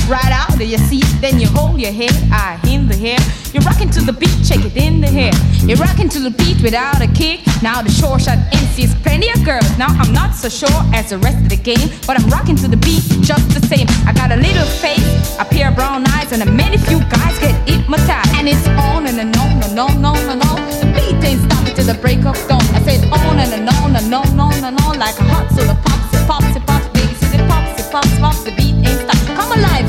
stopping 0.08 0.58
your 0.58 0.68
you 0.68 0.78
see, 0.78 1.00
then 1.20 1.38
you 1.38 1.46
hold 1.48 1.80
your 1.80 1.92
head, 1.92 2.12
I 2.32 2.58
in 2.68 2.88
the 2.88 2.96
hair. 2.96 3.18
You're 3.52 3.62
rocking 3.62 3.90
to 3.90 4.00
the 4.00 4.12
beat, 4.12 4.36
check 4.44 4.64
it 4.64 4.76
in 4.76 5.00
the 5.00 5.06
hair. 5.06 5.32
You're 5.68 5.78
rocking 5.78 6.08
to 6.10 6.20
the 6.20 6.30
beat 6.30 6.62
without 6.62 7.00
a 7.00 7.08
kick. 7.08 7.40
Now 7.62 7.82
the 7.82 7.90
short 7.90 8.22
shot 8.22 8.38
MC's 8.52 8.94
plenty 9.02 9.30
of 9.30 9.44
girls. 9.44 9.68
Now 9.78 9.88
I'm 9.88 10.12
not 10.12 10.34
so 10.34 10.48
sure 10.48 10.80
as 10.94 11.10
the 11.10 11.18
rest 11.18 11.38
of 11.38 11.48
the 11.48 11.56
game, 11.56 11.88
but 12.06 12.18
I'm 12.18 12.28
rocking 12.28 12.56
to 12.56 12.68
the 12.68 12.76
beat 12.76 13.02
just 13.20 13.48
the 13.54 13.64
same. 13.66 13.86
I 14.06 14.12
got 14.12 14.32
a 14.32 14.36
little 14.36 14.66
face, 14.80 15.04
a 15.38 15.44
pair 15.44 15.68
of 15.68 15.76
brown 15.76 16.06
eyes, 16.08 16.32
and 16.32 16.42
a 16.42 16.50
many 16.50 16.76
few 16.76 17.00
guys 17.08 17.38
get 17.38 17.54
hypnotized. 17.68 18.34
And 18.34 18.48
it's 18.48 18.66
on 18.80 19.06
and, 19.06 19.36
on 19.36 19.62
and 19.62 19.78
on 19.78 19.92
and 19.92 20.06
on 20.06 20.16
and 20.32 20.42
on. 20.42 20.58
The 20.80 20.88
beat 20.96 21.20
ain't 21.24 21.40
stopping 21.44 21.74
till 21.74 21.86
the 21.86 21.98
break 22.00 22.24
of 22.24 22.36
dawn. 22.48 22.64
I 22.74 22.80
said 22.82 23.04
on 23.12 23.38
and, 23.38 23.68
on 23.68 23.96
and 23.96 24.14
on 24.14 24.26
and 24.26 24.40
on 24.40 24.64
and 24.64 24.80
on 24.82 24.98
like 24.98 25.18
a 25.18 25.24
hot 25.24 25.48
soda 25.52 25.76
pops, 25.84 26.16
it 26.16 26.26
pops, 26.26 26.56
it 26.56 26.64
pops, 26.66 26.86
it 27.34 27.48
pops, 27.48 27.80
it 27.80 27.92
pops, 27.92 28.18
pops. 28.18 28.37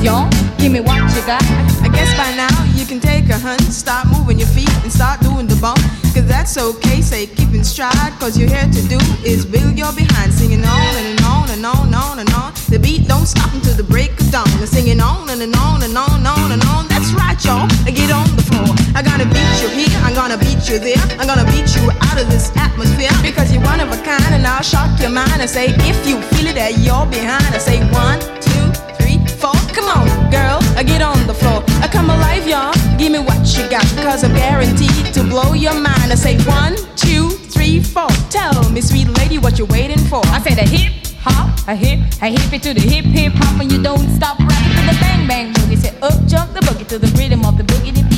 Y'all. 0.04 0.30
Give 0.58 0.72
me 0.72 0.80
what 0.80 1.00
you 1.16 1.22
got. 1.26 1.44
I 1.84 1.90
guess 1.92 2.12
by 2.16 2.32
now 2.36 2.52
you 2.76 2.86
can 2.86 3.00
take 3.00 3.30
a 3.30 3.38
hunt, 3.38 3.62
start 3.62 4.08
moving 4.08 4.40
your 4.40 4.48
feet 4.48 4.72
and 4.84 4.92
start 4.92 5.20
doing 5.22 5.48
the 5.48 5.56
bump. 5.56 5.80
Cause 6.14 6.28
that's 6.28 6.58
okay, 6.58 7.02
say 7.02 7.28
keep 7.28 7.54
in 7.54 7.64
stride. 7.64 8.12
Cause 8.20 8.38
you're 8.38 8.50
here 8.50 8.68
to 8.68 8.82
do 8.88 9.00
is 9.24 9.46
build 9.46 9.78
your 9.78 9.92
behind, 9.94 10.34
singing 10.34 10.64
on 10.64 10.94
and 11.00 11.20
on 11.24 11.50
and 11.52 11.66
on 11.66 11.88
and 11.88 11.96
on 11.96 12.20
and 12.20 12.32
on. 12.34 12.54
The 12.70 12.80
beat 12.80 13.08
don't 13.08 13.26
stop 13.26 13.54
until 13.54 13.76
the 13.76 13.84
break 13.84 14.12
of 14.20 14.32
dawn. 14.32 14.48
They're 14.58 14.68
singing 14.68 15.02
on 15.02 15.30
and, 15.30 15.42
and 15.42 15.56
on 15.56 15.84
and 15.84 15.96
on 15.98 16.20
and 16.20 16.28
on 16.28 16.52
and 16.52 16.64
on. 16.64 16.88
That's 16.88 17.12
right, 17.14 17.40
y'all. 17.44 17.68
Get 17.86 18.12
on 18.12 18.28
the 18.36 18.44
floor. 18.44 18.72
I'm 18.96 19.06
gonna 19.06 19.28
beat 19.28 19.54
you 19.62 19.70
here, 19.70 19.96
I'm 20.04 20.14
gonna 20.14 20.38
beat 20.38 20.68
you 20.70 20.80
there. 20.80 21.04
I'm 21.20 21.28
gonna 21.28 21.48
beat 21.52 21.76
you 21.76 21.92
out 22.08 22.20
of 22.20 22.30
this 22.30 22.52
atmosphere. 22.56 23.12
Because 23.22 23.52
you're 23.52 23.64
one 23.64 23.80
of 23.80 23.92
a 23.92 24.00
kind 24.04 24.32
and 24.32 24.46
I'll 24.46 24.64
shock 24.64 25.00
your 25.00 25.12
mind 25.12 25.40
and 25.40 25.50
say, 25.50 25.76
if 25.88 26.08
you 26.08 26.22
feel 26.34 26.48
it 26.48 26.56
that 26.56 26.80
you're 26.80 27.08
behind, 27.08 27.48
I 27.54 27.60
say 27.60 27.80
one, 27.92 28.20
two. 28.42 28.69
Come 29.90 30.08
on, 30.08 30.30
girl, 30.30 30.60
I 30.78 30.84
get 30.84 31.02
on 31.02 31.26
the 31.26 31.34
floor. 31.34 31.64
I 31.82 31.88
come 31.88 32.12
alive, 32.12 32.48
y'all. 32.48 32.74
Give 33.00 33.12
me 33.12 33.18
what 33.18 33.42
you 33.58 33.68
got, 33.72 33.82
cause 34.06 34.24
I'm 34.24 34.36
guaranteed 34.36 35.12
to 35.16 35.24
blow 35.24 35.54
your 35.54 35.74
mind. 35.74 36.12
I 36.12 36.16
say 36.16 36.38
one, 36.44 36.76
two, 36.96 37.30
three, 37.30 37.82
four. 37.82 38.08
Tell 38.30 38.70
me, 38.70 38.82
sweet 38.82 39.08
lady, 39.18 39.40
what 39.40 39.58
you're 39.58 39.66
waiting 39.66 39.98
for. 39.98 40.22
I 40.28 40.42
say 40.42 40.54
the 40.54 40.62
hip 40.62 40.94
hop, 41.22 41.68
a 41.68 41.74
hip, 41.74 42.02
a 42.22 42.28
hip 42.28 42.54
it 42.54 42.62
to 42.64 42.74
the 42.76 42.82
hip 42.82 43.06
hip 43.06 43.34
hop, 43.36 43.60
and 43.60 43.72
you 43.72 43.82
don't 43.82 44.08
stop 44.12 44.38
rocking 44.38 44.76
to 44.78 44.94
the 44.94 44.98
bang 45.02 45.28
bang 45.28 45.54
boogie. 45.54 45.78
Say 45.78 45.98
up 46.04 46.14
jump 46.28 46.54
the 46.54 46.60
boogie 46.60 46.88
to 46.88 47.00
the 47.00 47.08
rhythm 47.18 47.44
of 47.44 47.58
the 47.58 47.64
boogie 47.64 48.09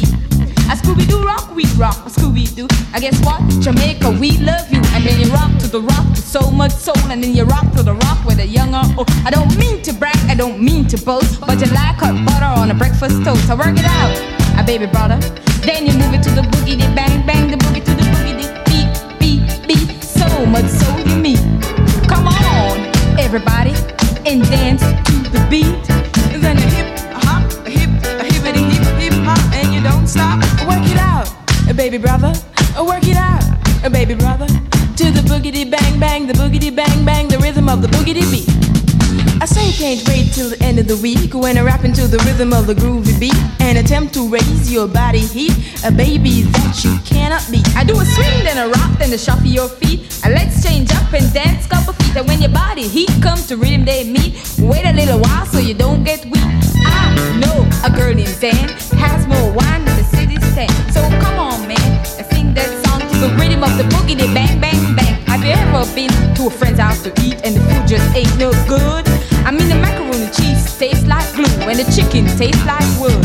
Scooby 0.81 1.07
Doo 1.07 1.23
rock, 1.23 1.55
we 1.55 1.65
rock, 1.77 1.95
Scooby 2.09 2.53
Doo. 2.55 2.67
I 2.93 2.99
guess 2.99 3.19
what? 3.23 3.41
Jamaica, 3.61 4.09
we 4.19 4.37
love 4.39 4.69
you. 4.71 4.81
And 4.93 5.05
then 5.05 5.19
you 5.19 5.31
rock 5.31 5.51
to 5.59 5.67
the 5.67 5.81
rock 5.81 6.09
with 6.09 6.23
so 6.23 6.49
much 6.51 6.71
soul, 6.71 6.97
and 7.11 7.23
then 7.23 7.35
you 7.35 7.43
rock 7.43 7.71
to 7.73 7.83
the 7.83 7.93
rock 7.93 8.25
with 8.25 8.39
a 8.39 8.47
young 8.47 8.73
old. 8.73 9.07
I 9.25 9.29
don't 9.29 9.55
mean 9.57 9.81
to 9.83 9.93
brag, 9.93 10.17
I 10.27 10.35
don't 10.35 10.59
mean 10.59 10.87
to 10.87 10.97
boast, 10.97 11.39
but 11.41 11.59
you 11.61 11.71
like 11.71 11.95
hot 12.01 12.17
butter 12.25 12.45
on 12.59 12.71
a 12.71 12.73
breakfast 12.73 13.23
toast. 13.23 13.49
I 13.49 13.55
work 13.55 13.77
it 13.77 13.85
out, 13.85 14.15
a 14.59 14.63
baby 14.63 14.87
brother. 14.87 15.17
Then 15.61 15.85
you 15.85 15.93
move 15.93 16.13
it 16.13 16.23
to 16.23 16.31
the 16.31 16.41
boogie, 16.41 16.77
the 16.77 16.89
bang 16.95 17.25
bang, 17.25 17.51
the 17.51 17.57
boogie 17.57 17.85
to 17.85 17.93
the 17.93 18.05
boogie, 18.13 18.35
the 18.41 18.47
beat, 18.67 18.91
beat, 19.19 19.67
beat. 19.67 20.03
So 20.03 20.45
much 20.45 20.65
soul 20.65 20.99
you 20.99 21.15
meet. 21.15 21.41
Come 22.09 22.27
on, 22.27 22.77
everybody, 23.19 23.75
and 24.25 24.41
dance 24.49 24.81
to 24.81 25.15
the 25.29 25.45
beat. 25.49 25.85
Then 26.41 26.57
a 26.57 26.67
hip, 26.75 26.99
hop, 27.23 27.43
hip, 27.67 27.91
hippity 28.33 28.63
hip, 28.63 28.83
hip 28.99 29.13
hop, 29.23 29.39
and 29.53 29.73
you 29.73 29.81
don't 29.81 30.07
stop. 30.07 30.41
It 30.91 30.97
out, 30.97 31.27
baby 31.75 31.97
brother. 31.97 32.33
Work 32.77 33.07
it 33.07 33.15
out, 33.15 33.43
baby 33.91 34.13
brother. 34.13 34.47
To 34.47 35.05
the 35.09 35.23
boogity 35.25 35.69
bang 35.69 35.99
bang, 35.99 36.27
the 36.27 36.33
boogity 36.33 36.75
bang 36.75 37.05
bang, 37.05 37.29
the 37.29 37.37
rhythm 37.39 37.69
of 37.69 37.81
the 37.81 37.87
boogity 37.87 38.29
beat. 38.29 38.49
I 39.41 39.45
say 39.45 39.71
can't 39.71 40.05
wait 40.09 40.33
till 40.33 40.49
the 40.49 40.61
end 40.61 40.79
of 40.79 40.87
the 40.87 40.97
week 40.97 41.33
when 41.33 41.57
I 41.57 41.61
rap 41.61 41.85
into 41.85 42.07
the 42.07 42.17
rhythm 42.25 42.51
of 42.51 42.67
the 42.67 42.73
groovy 42.73 43.17
beat 43.19 43.39
and 43.61 43.77
attempt 43.77 44.13
to 44.15 44.27
raise 44.27 44.71
your 44.71 44.87
body 44.87 45.19
heat, 45.19 45.55
a 45.85 45.91
baby 45.91 46.41
that 46.41 46.83
you 46.83 46.99
cannot 47.05 47.47
beat. 47.49 47.67
I 47.75 47.85
do 47.85 47.97
a 47.99 48.03
swing, 48.05 48.43
then 48.43 48.57
a 48.57 48.67
rock, 48.67 48.99
then 48.99 49.13
a 49.13 49.17
shuffle 49.17 49.47
your 49.47 49.69
feet. 49.69 50.01
And 50.25 50.33
let's 50.33 50.61
change 50.61 50.91
up 50.91 51.13
and 51.13 51.33
dance 51.33 51.67
couple 51.67 51.93
feet. 51.93 52.17
And 52.17 52.27
when 52.27 52.41
your 52.41 52.51
body 52.51 52.87
heat 52.87 53.09
comes 53.21 53.47
to 53.47 53.55
rhythm 53.55 53.85
they 53.85 54.03
meet, 54.03 54.35
wait 54.59 54.85
a 54.85 54.93
little 54.93 55.19
while 55.19 55.45
so 55.45 55.59
you 55.59 55.73
don't 55.73 56.03
get 56.03 56.25
weak. 56.25 56.51
I 56.83 57.39
know 57.39 57.65
a 57.87 57.89
girl 57.89 58.13
named 58.13 58.27
Zan 58.27 58.67
has 58.99 59.25
more 59.25 59.51
wine 59.53 59.85
than 59.85 59.97
the 59.97 60.03
So 60.51 60.99
come 61.23 61.39
on, 61.39 61.65
man, 61.65 61.79
and 62.19 62.27
sing 62.27 62.53
that 62.55 62.67
song 62.83 62.99
to 62.99 63.17
the 63.23 63.33
rhythm 63.39 63.63
of 63.63 63.71
the 63.77 63.83
boogie, 63.95 64.19
the 64.19 64.27
bang, 64.33 64.59
bang, 64.59 64.95
bang. 64.97 65.15
Have 65.31 65.45
you 65.45 65.51
ever 65.51 65.87
been 65.95 66.11
to 66.35 66.47
a 66.47 66.49
friend's 66.49 66.77
house 66.77 67.01
to 67.03 67.09
eat 67.23 67.39
and 67.45 67.55
the 67.55 67.61
food 67.61 67.87
just 67.87 68.03
ain't 68.13 68.37
no 68.37 68.51
good? 68.67 69.07
I 69.47 69.51
mean 69.51 69.69
the 69.69 69.79
macaroni 69.79 70.27
cheese 70.35 70.77
tastes 70.77 71.07
like 71.07 71.23
glue 71.31 71.47
and 71.71 71.79
the 71.79 71.87
chicken 71.95 72.27
tastes 72.35 72.65
like 72.67 72.83
wood. 72.99 73.15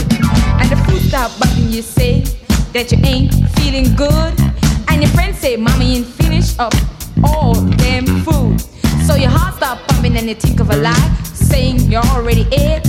And 0.62 0.70
the 0.70 0.78
food 0.86 1.02
stop 1.02 1.36
button 1.40 1.68
you 1.68 1.82
say 1.82 2.22
that 2.72 2.92
you 2.92 2.98
ain't 3.02 3.34
feeling 3.58 3.96
good. 3.96 4.34
And 4.86 5.02
your 5.02 5.10
friends 5.10 5.38
say, 5.38 5.56
Mommy 5.56 5.96
ain't 5.96 6.06
finished 6.06 6.60
up 6.60 6.74
all 7.24 7.54
damn 7.82 8.06
food. 8.22 8.60
So 9.02 9.16
your 9.16 9.30
heart 9.30 9.56
start 9.56 9.80
pumping 9.88 10.16
and 10.16 10.28
you 10.28 10.36
think 10.36 10.60
of 10.60 10.70
a 10.70 10.76
lie, 10.76 11.10
saying 11.34 11.90
you're 11.90 12.06
already 12.14 12.46
ate. 12.52 12.86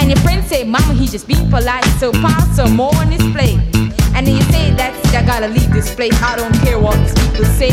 And 0.00 0.08
your 0.08 0.18
friends 0.20 0.48
say, 0.48 0.64
Mama, 0.64 0.94
he 0.94 1.06
just 1.06 1.28
being 1.28 1.50
polite, 1.50 1.84
so 2.00 2.10
pass 2.10 2.56
some 2.56 2.74
more 2.74 2.94
on 2.96 3.12
his 3.12 3.20
plate. 3.36 3.60
And 4.16 4.26
then 4.26 4.34
you 4.34 4.42
say, 4.48 4.72
That's 4.72 4.98
it, 5.06 5.14
I 5.14 5.22
gotta 5.22 5.48
leave 5.48 5.70
this 5.70 5.94
place. 5.94 6.16
I 6.22 6.36
don't 6.36 6.54
care 6.64 6.80
what 6.80 6.96
these 7.04 7.12
people 7.20 7.44
say. 7.44 7.68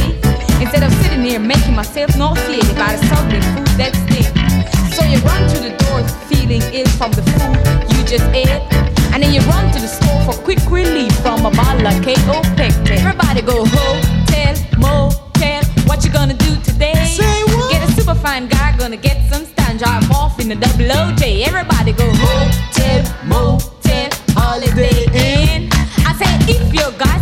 Instead 0.60 0.84
of 0.84 0.92
sitting 1.00 1.24
here 1.24 1.40
making 1.40 1.74
myself 1.74 2.18
nauseated 2.18 2.76
by 2.76 2.98
the 2.98 3.06
soggy 3.08 3.40
food 3.56 3.72
that 3.80 3.96
stinks. 3.96 4.28
So 4.94 5.06
you 5.08 5.20
run 5.24 5.40
to 5.56 5.58
the 5.64 5.72
door 5.88 6.04
feeling 6.28 6.62
ill 6.76 6.90
from 7.00 7.12
the 7.12 7.24
food 7.32 7.56
you 7.96 8.04
just 8.04 8.28
ate. 8.36 8.50
And 9.14 9.24
then 9.24 9.32
you 9.32 9.40
run 9.48 9.72
to 9.72 9.80
the 9.80 9.88
store 9.88 10.20
for 10.28 10.36
quick 10.44 10.60
relief 10.70 11.16
from 11.22 11.46
a 11.46 11.52
bottle 11.52 11.88
of 11.88 11.96
KO 12.04 12.44
Pectin. 12.60 13.00
Everybody 13.00 13.42
go 13.42 13.64
hotel, 13.64 14.54
motel. 14.78 15.64
What 15.88 16.04
you 16.04 16.12
gonna 16.12 16.34
do 16.34 16.56
today? 16.62 16.94
Say 17.16 17.44
what? 17.56 17.72
Get 17.72 17.88
a 17.88 17.92
super 17.94 18.16
fine 18.16 18.50
guy, 18.50 18.76
gonna 18.78 18.98
get 18.98 19.32
some 19.32 19.46
stand, 19.78 20.02
drive 20.02 20.12
off 20.12 20.40
in 20.40 20.50
the 20.50 20.56
double 20.56 20.86
OJ. 20.86 21.46
Everybody 21.48 21.94
go 21.94 22.10
hotel, 22.14 23.04
motel, 23.26 24.10
holiday 24.34 25.06
inn. 25.14 25.70
I 26.06 26.14
say 26.18 26.52
if 26.52 26.74
your 26.74 26.92
guy 26.98 27.17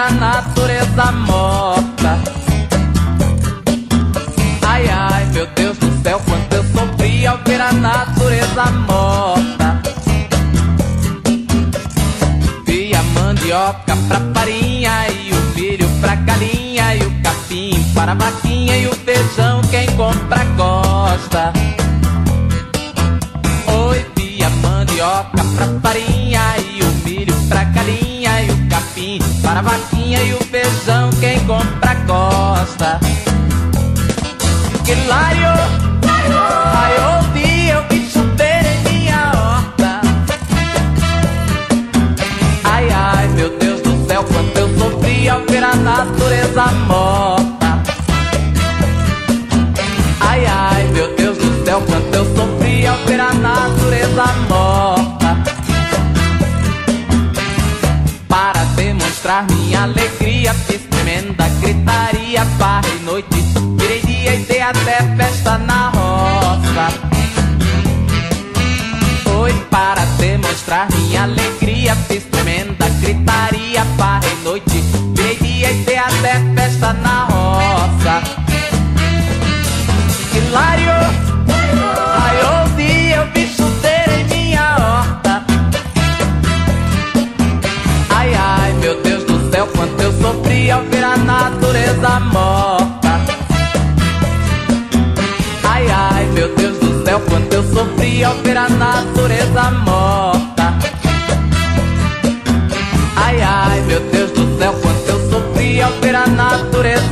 a 0.00 0.10
natureza 0.10 1.12
morta. 1.12 1.89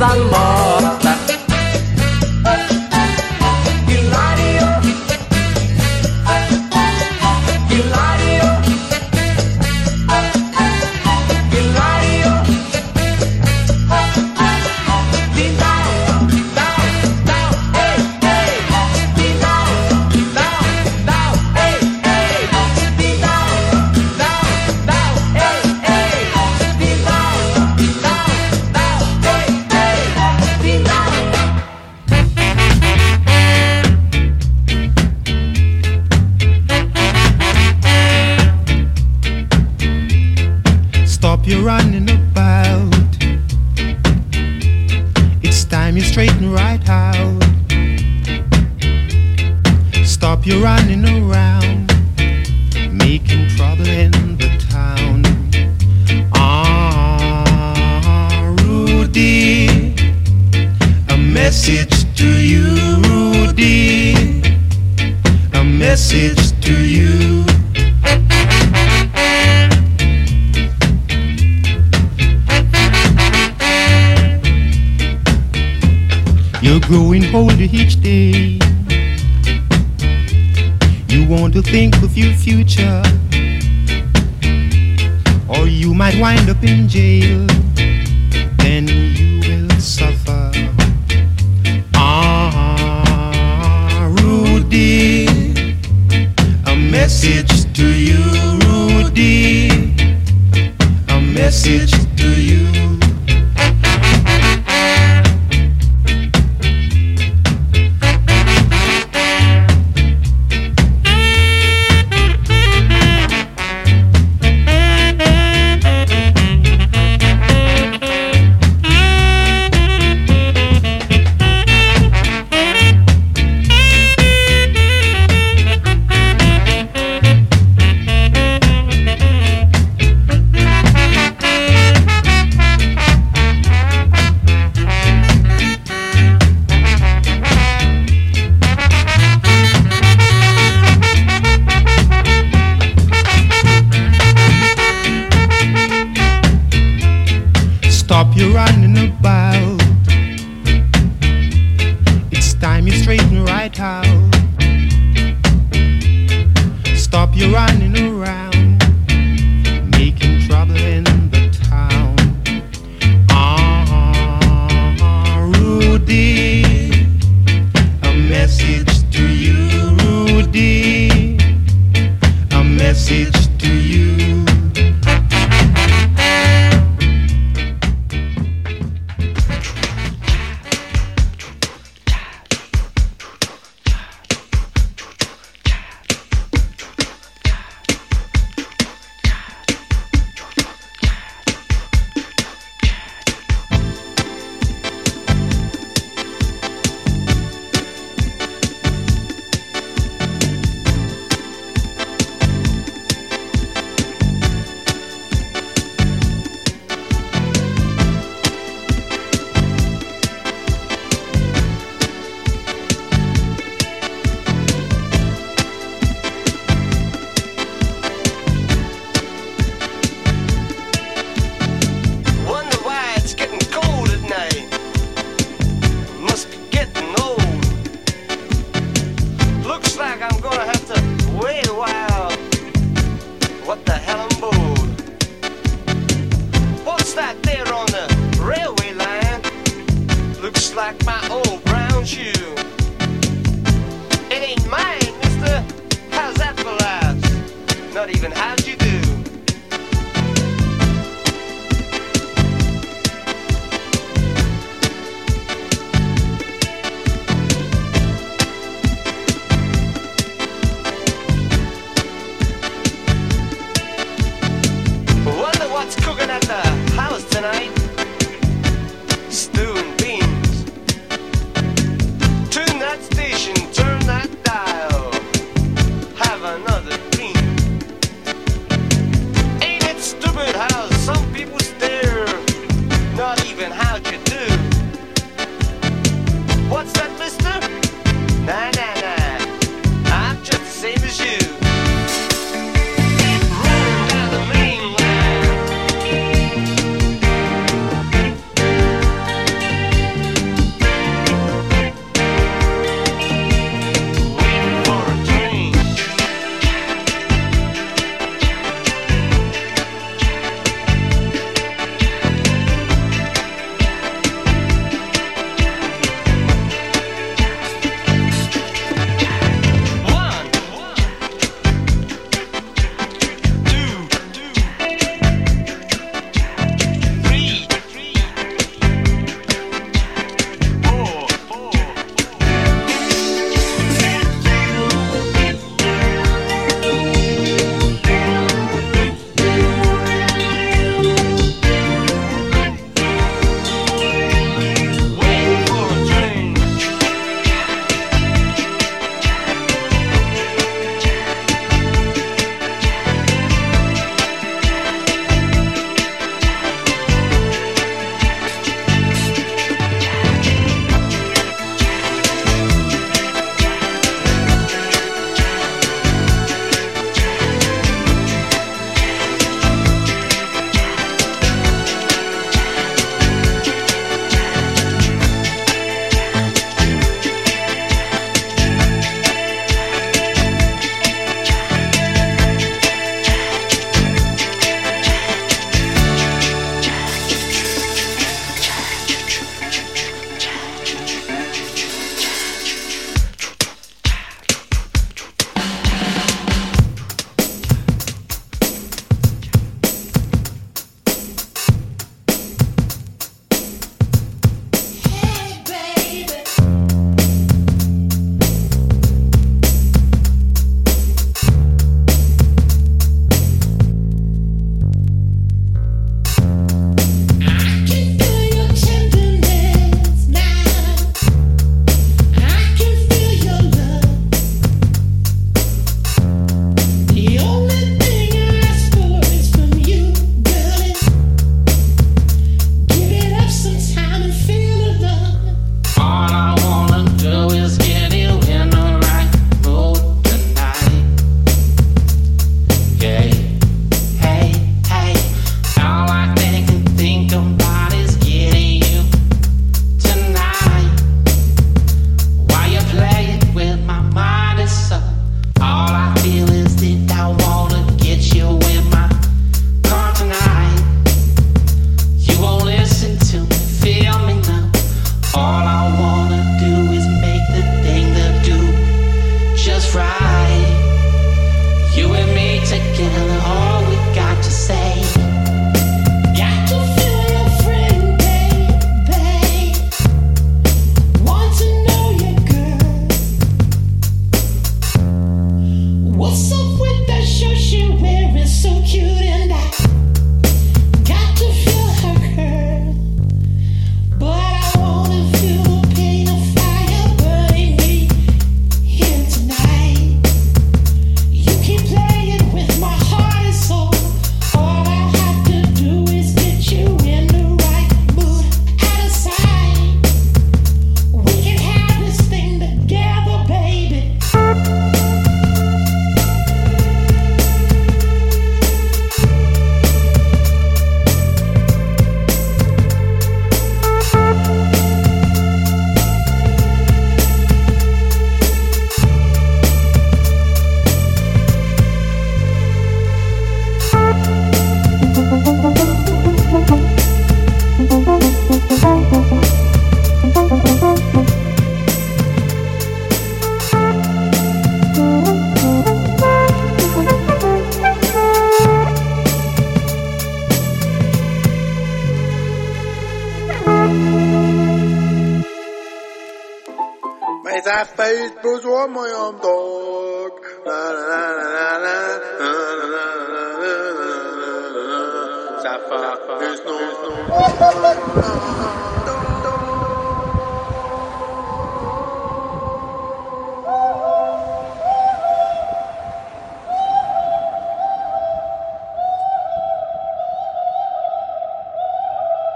Natureza 0.09 0.25
morta. 0.25 0.48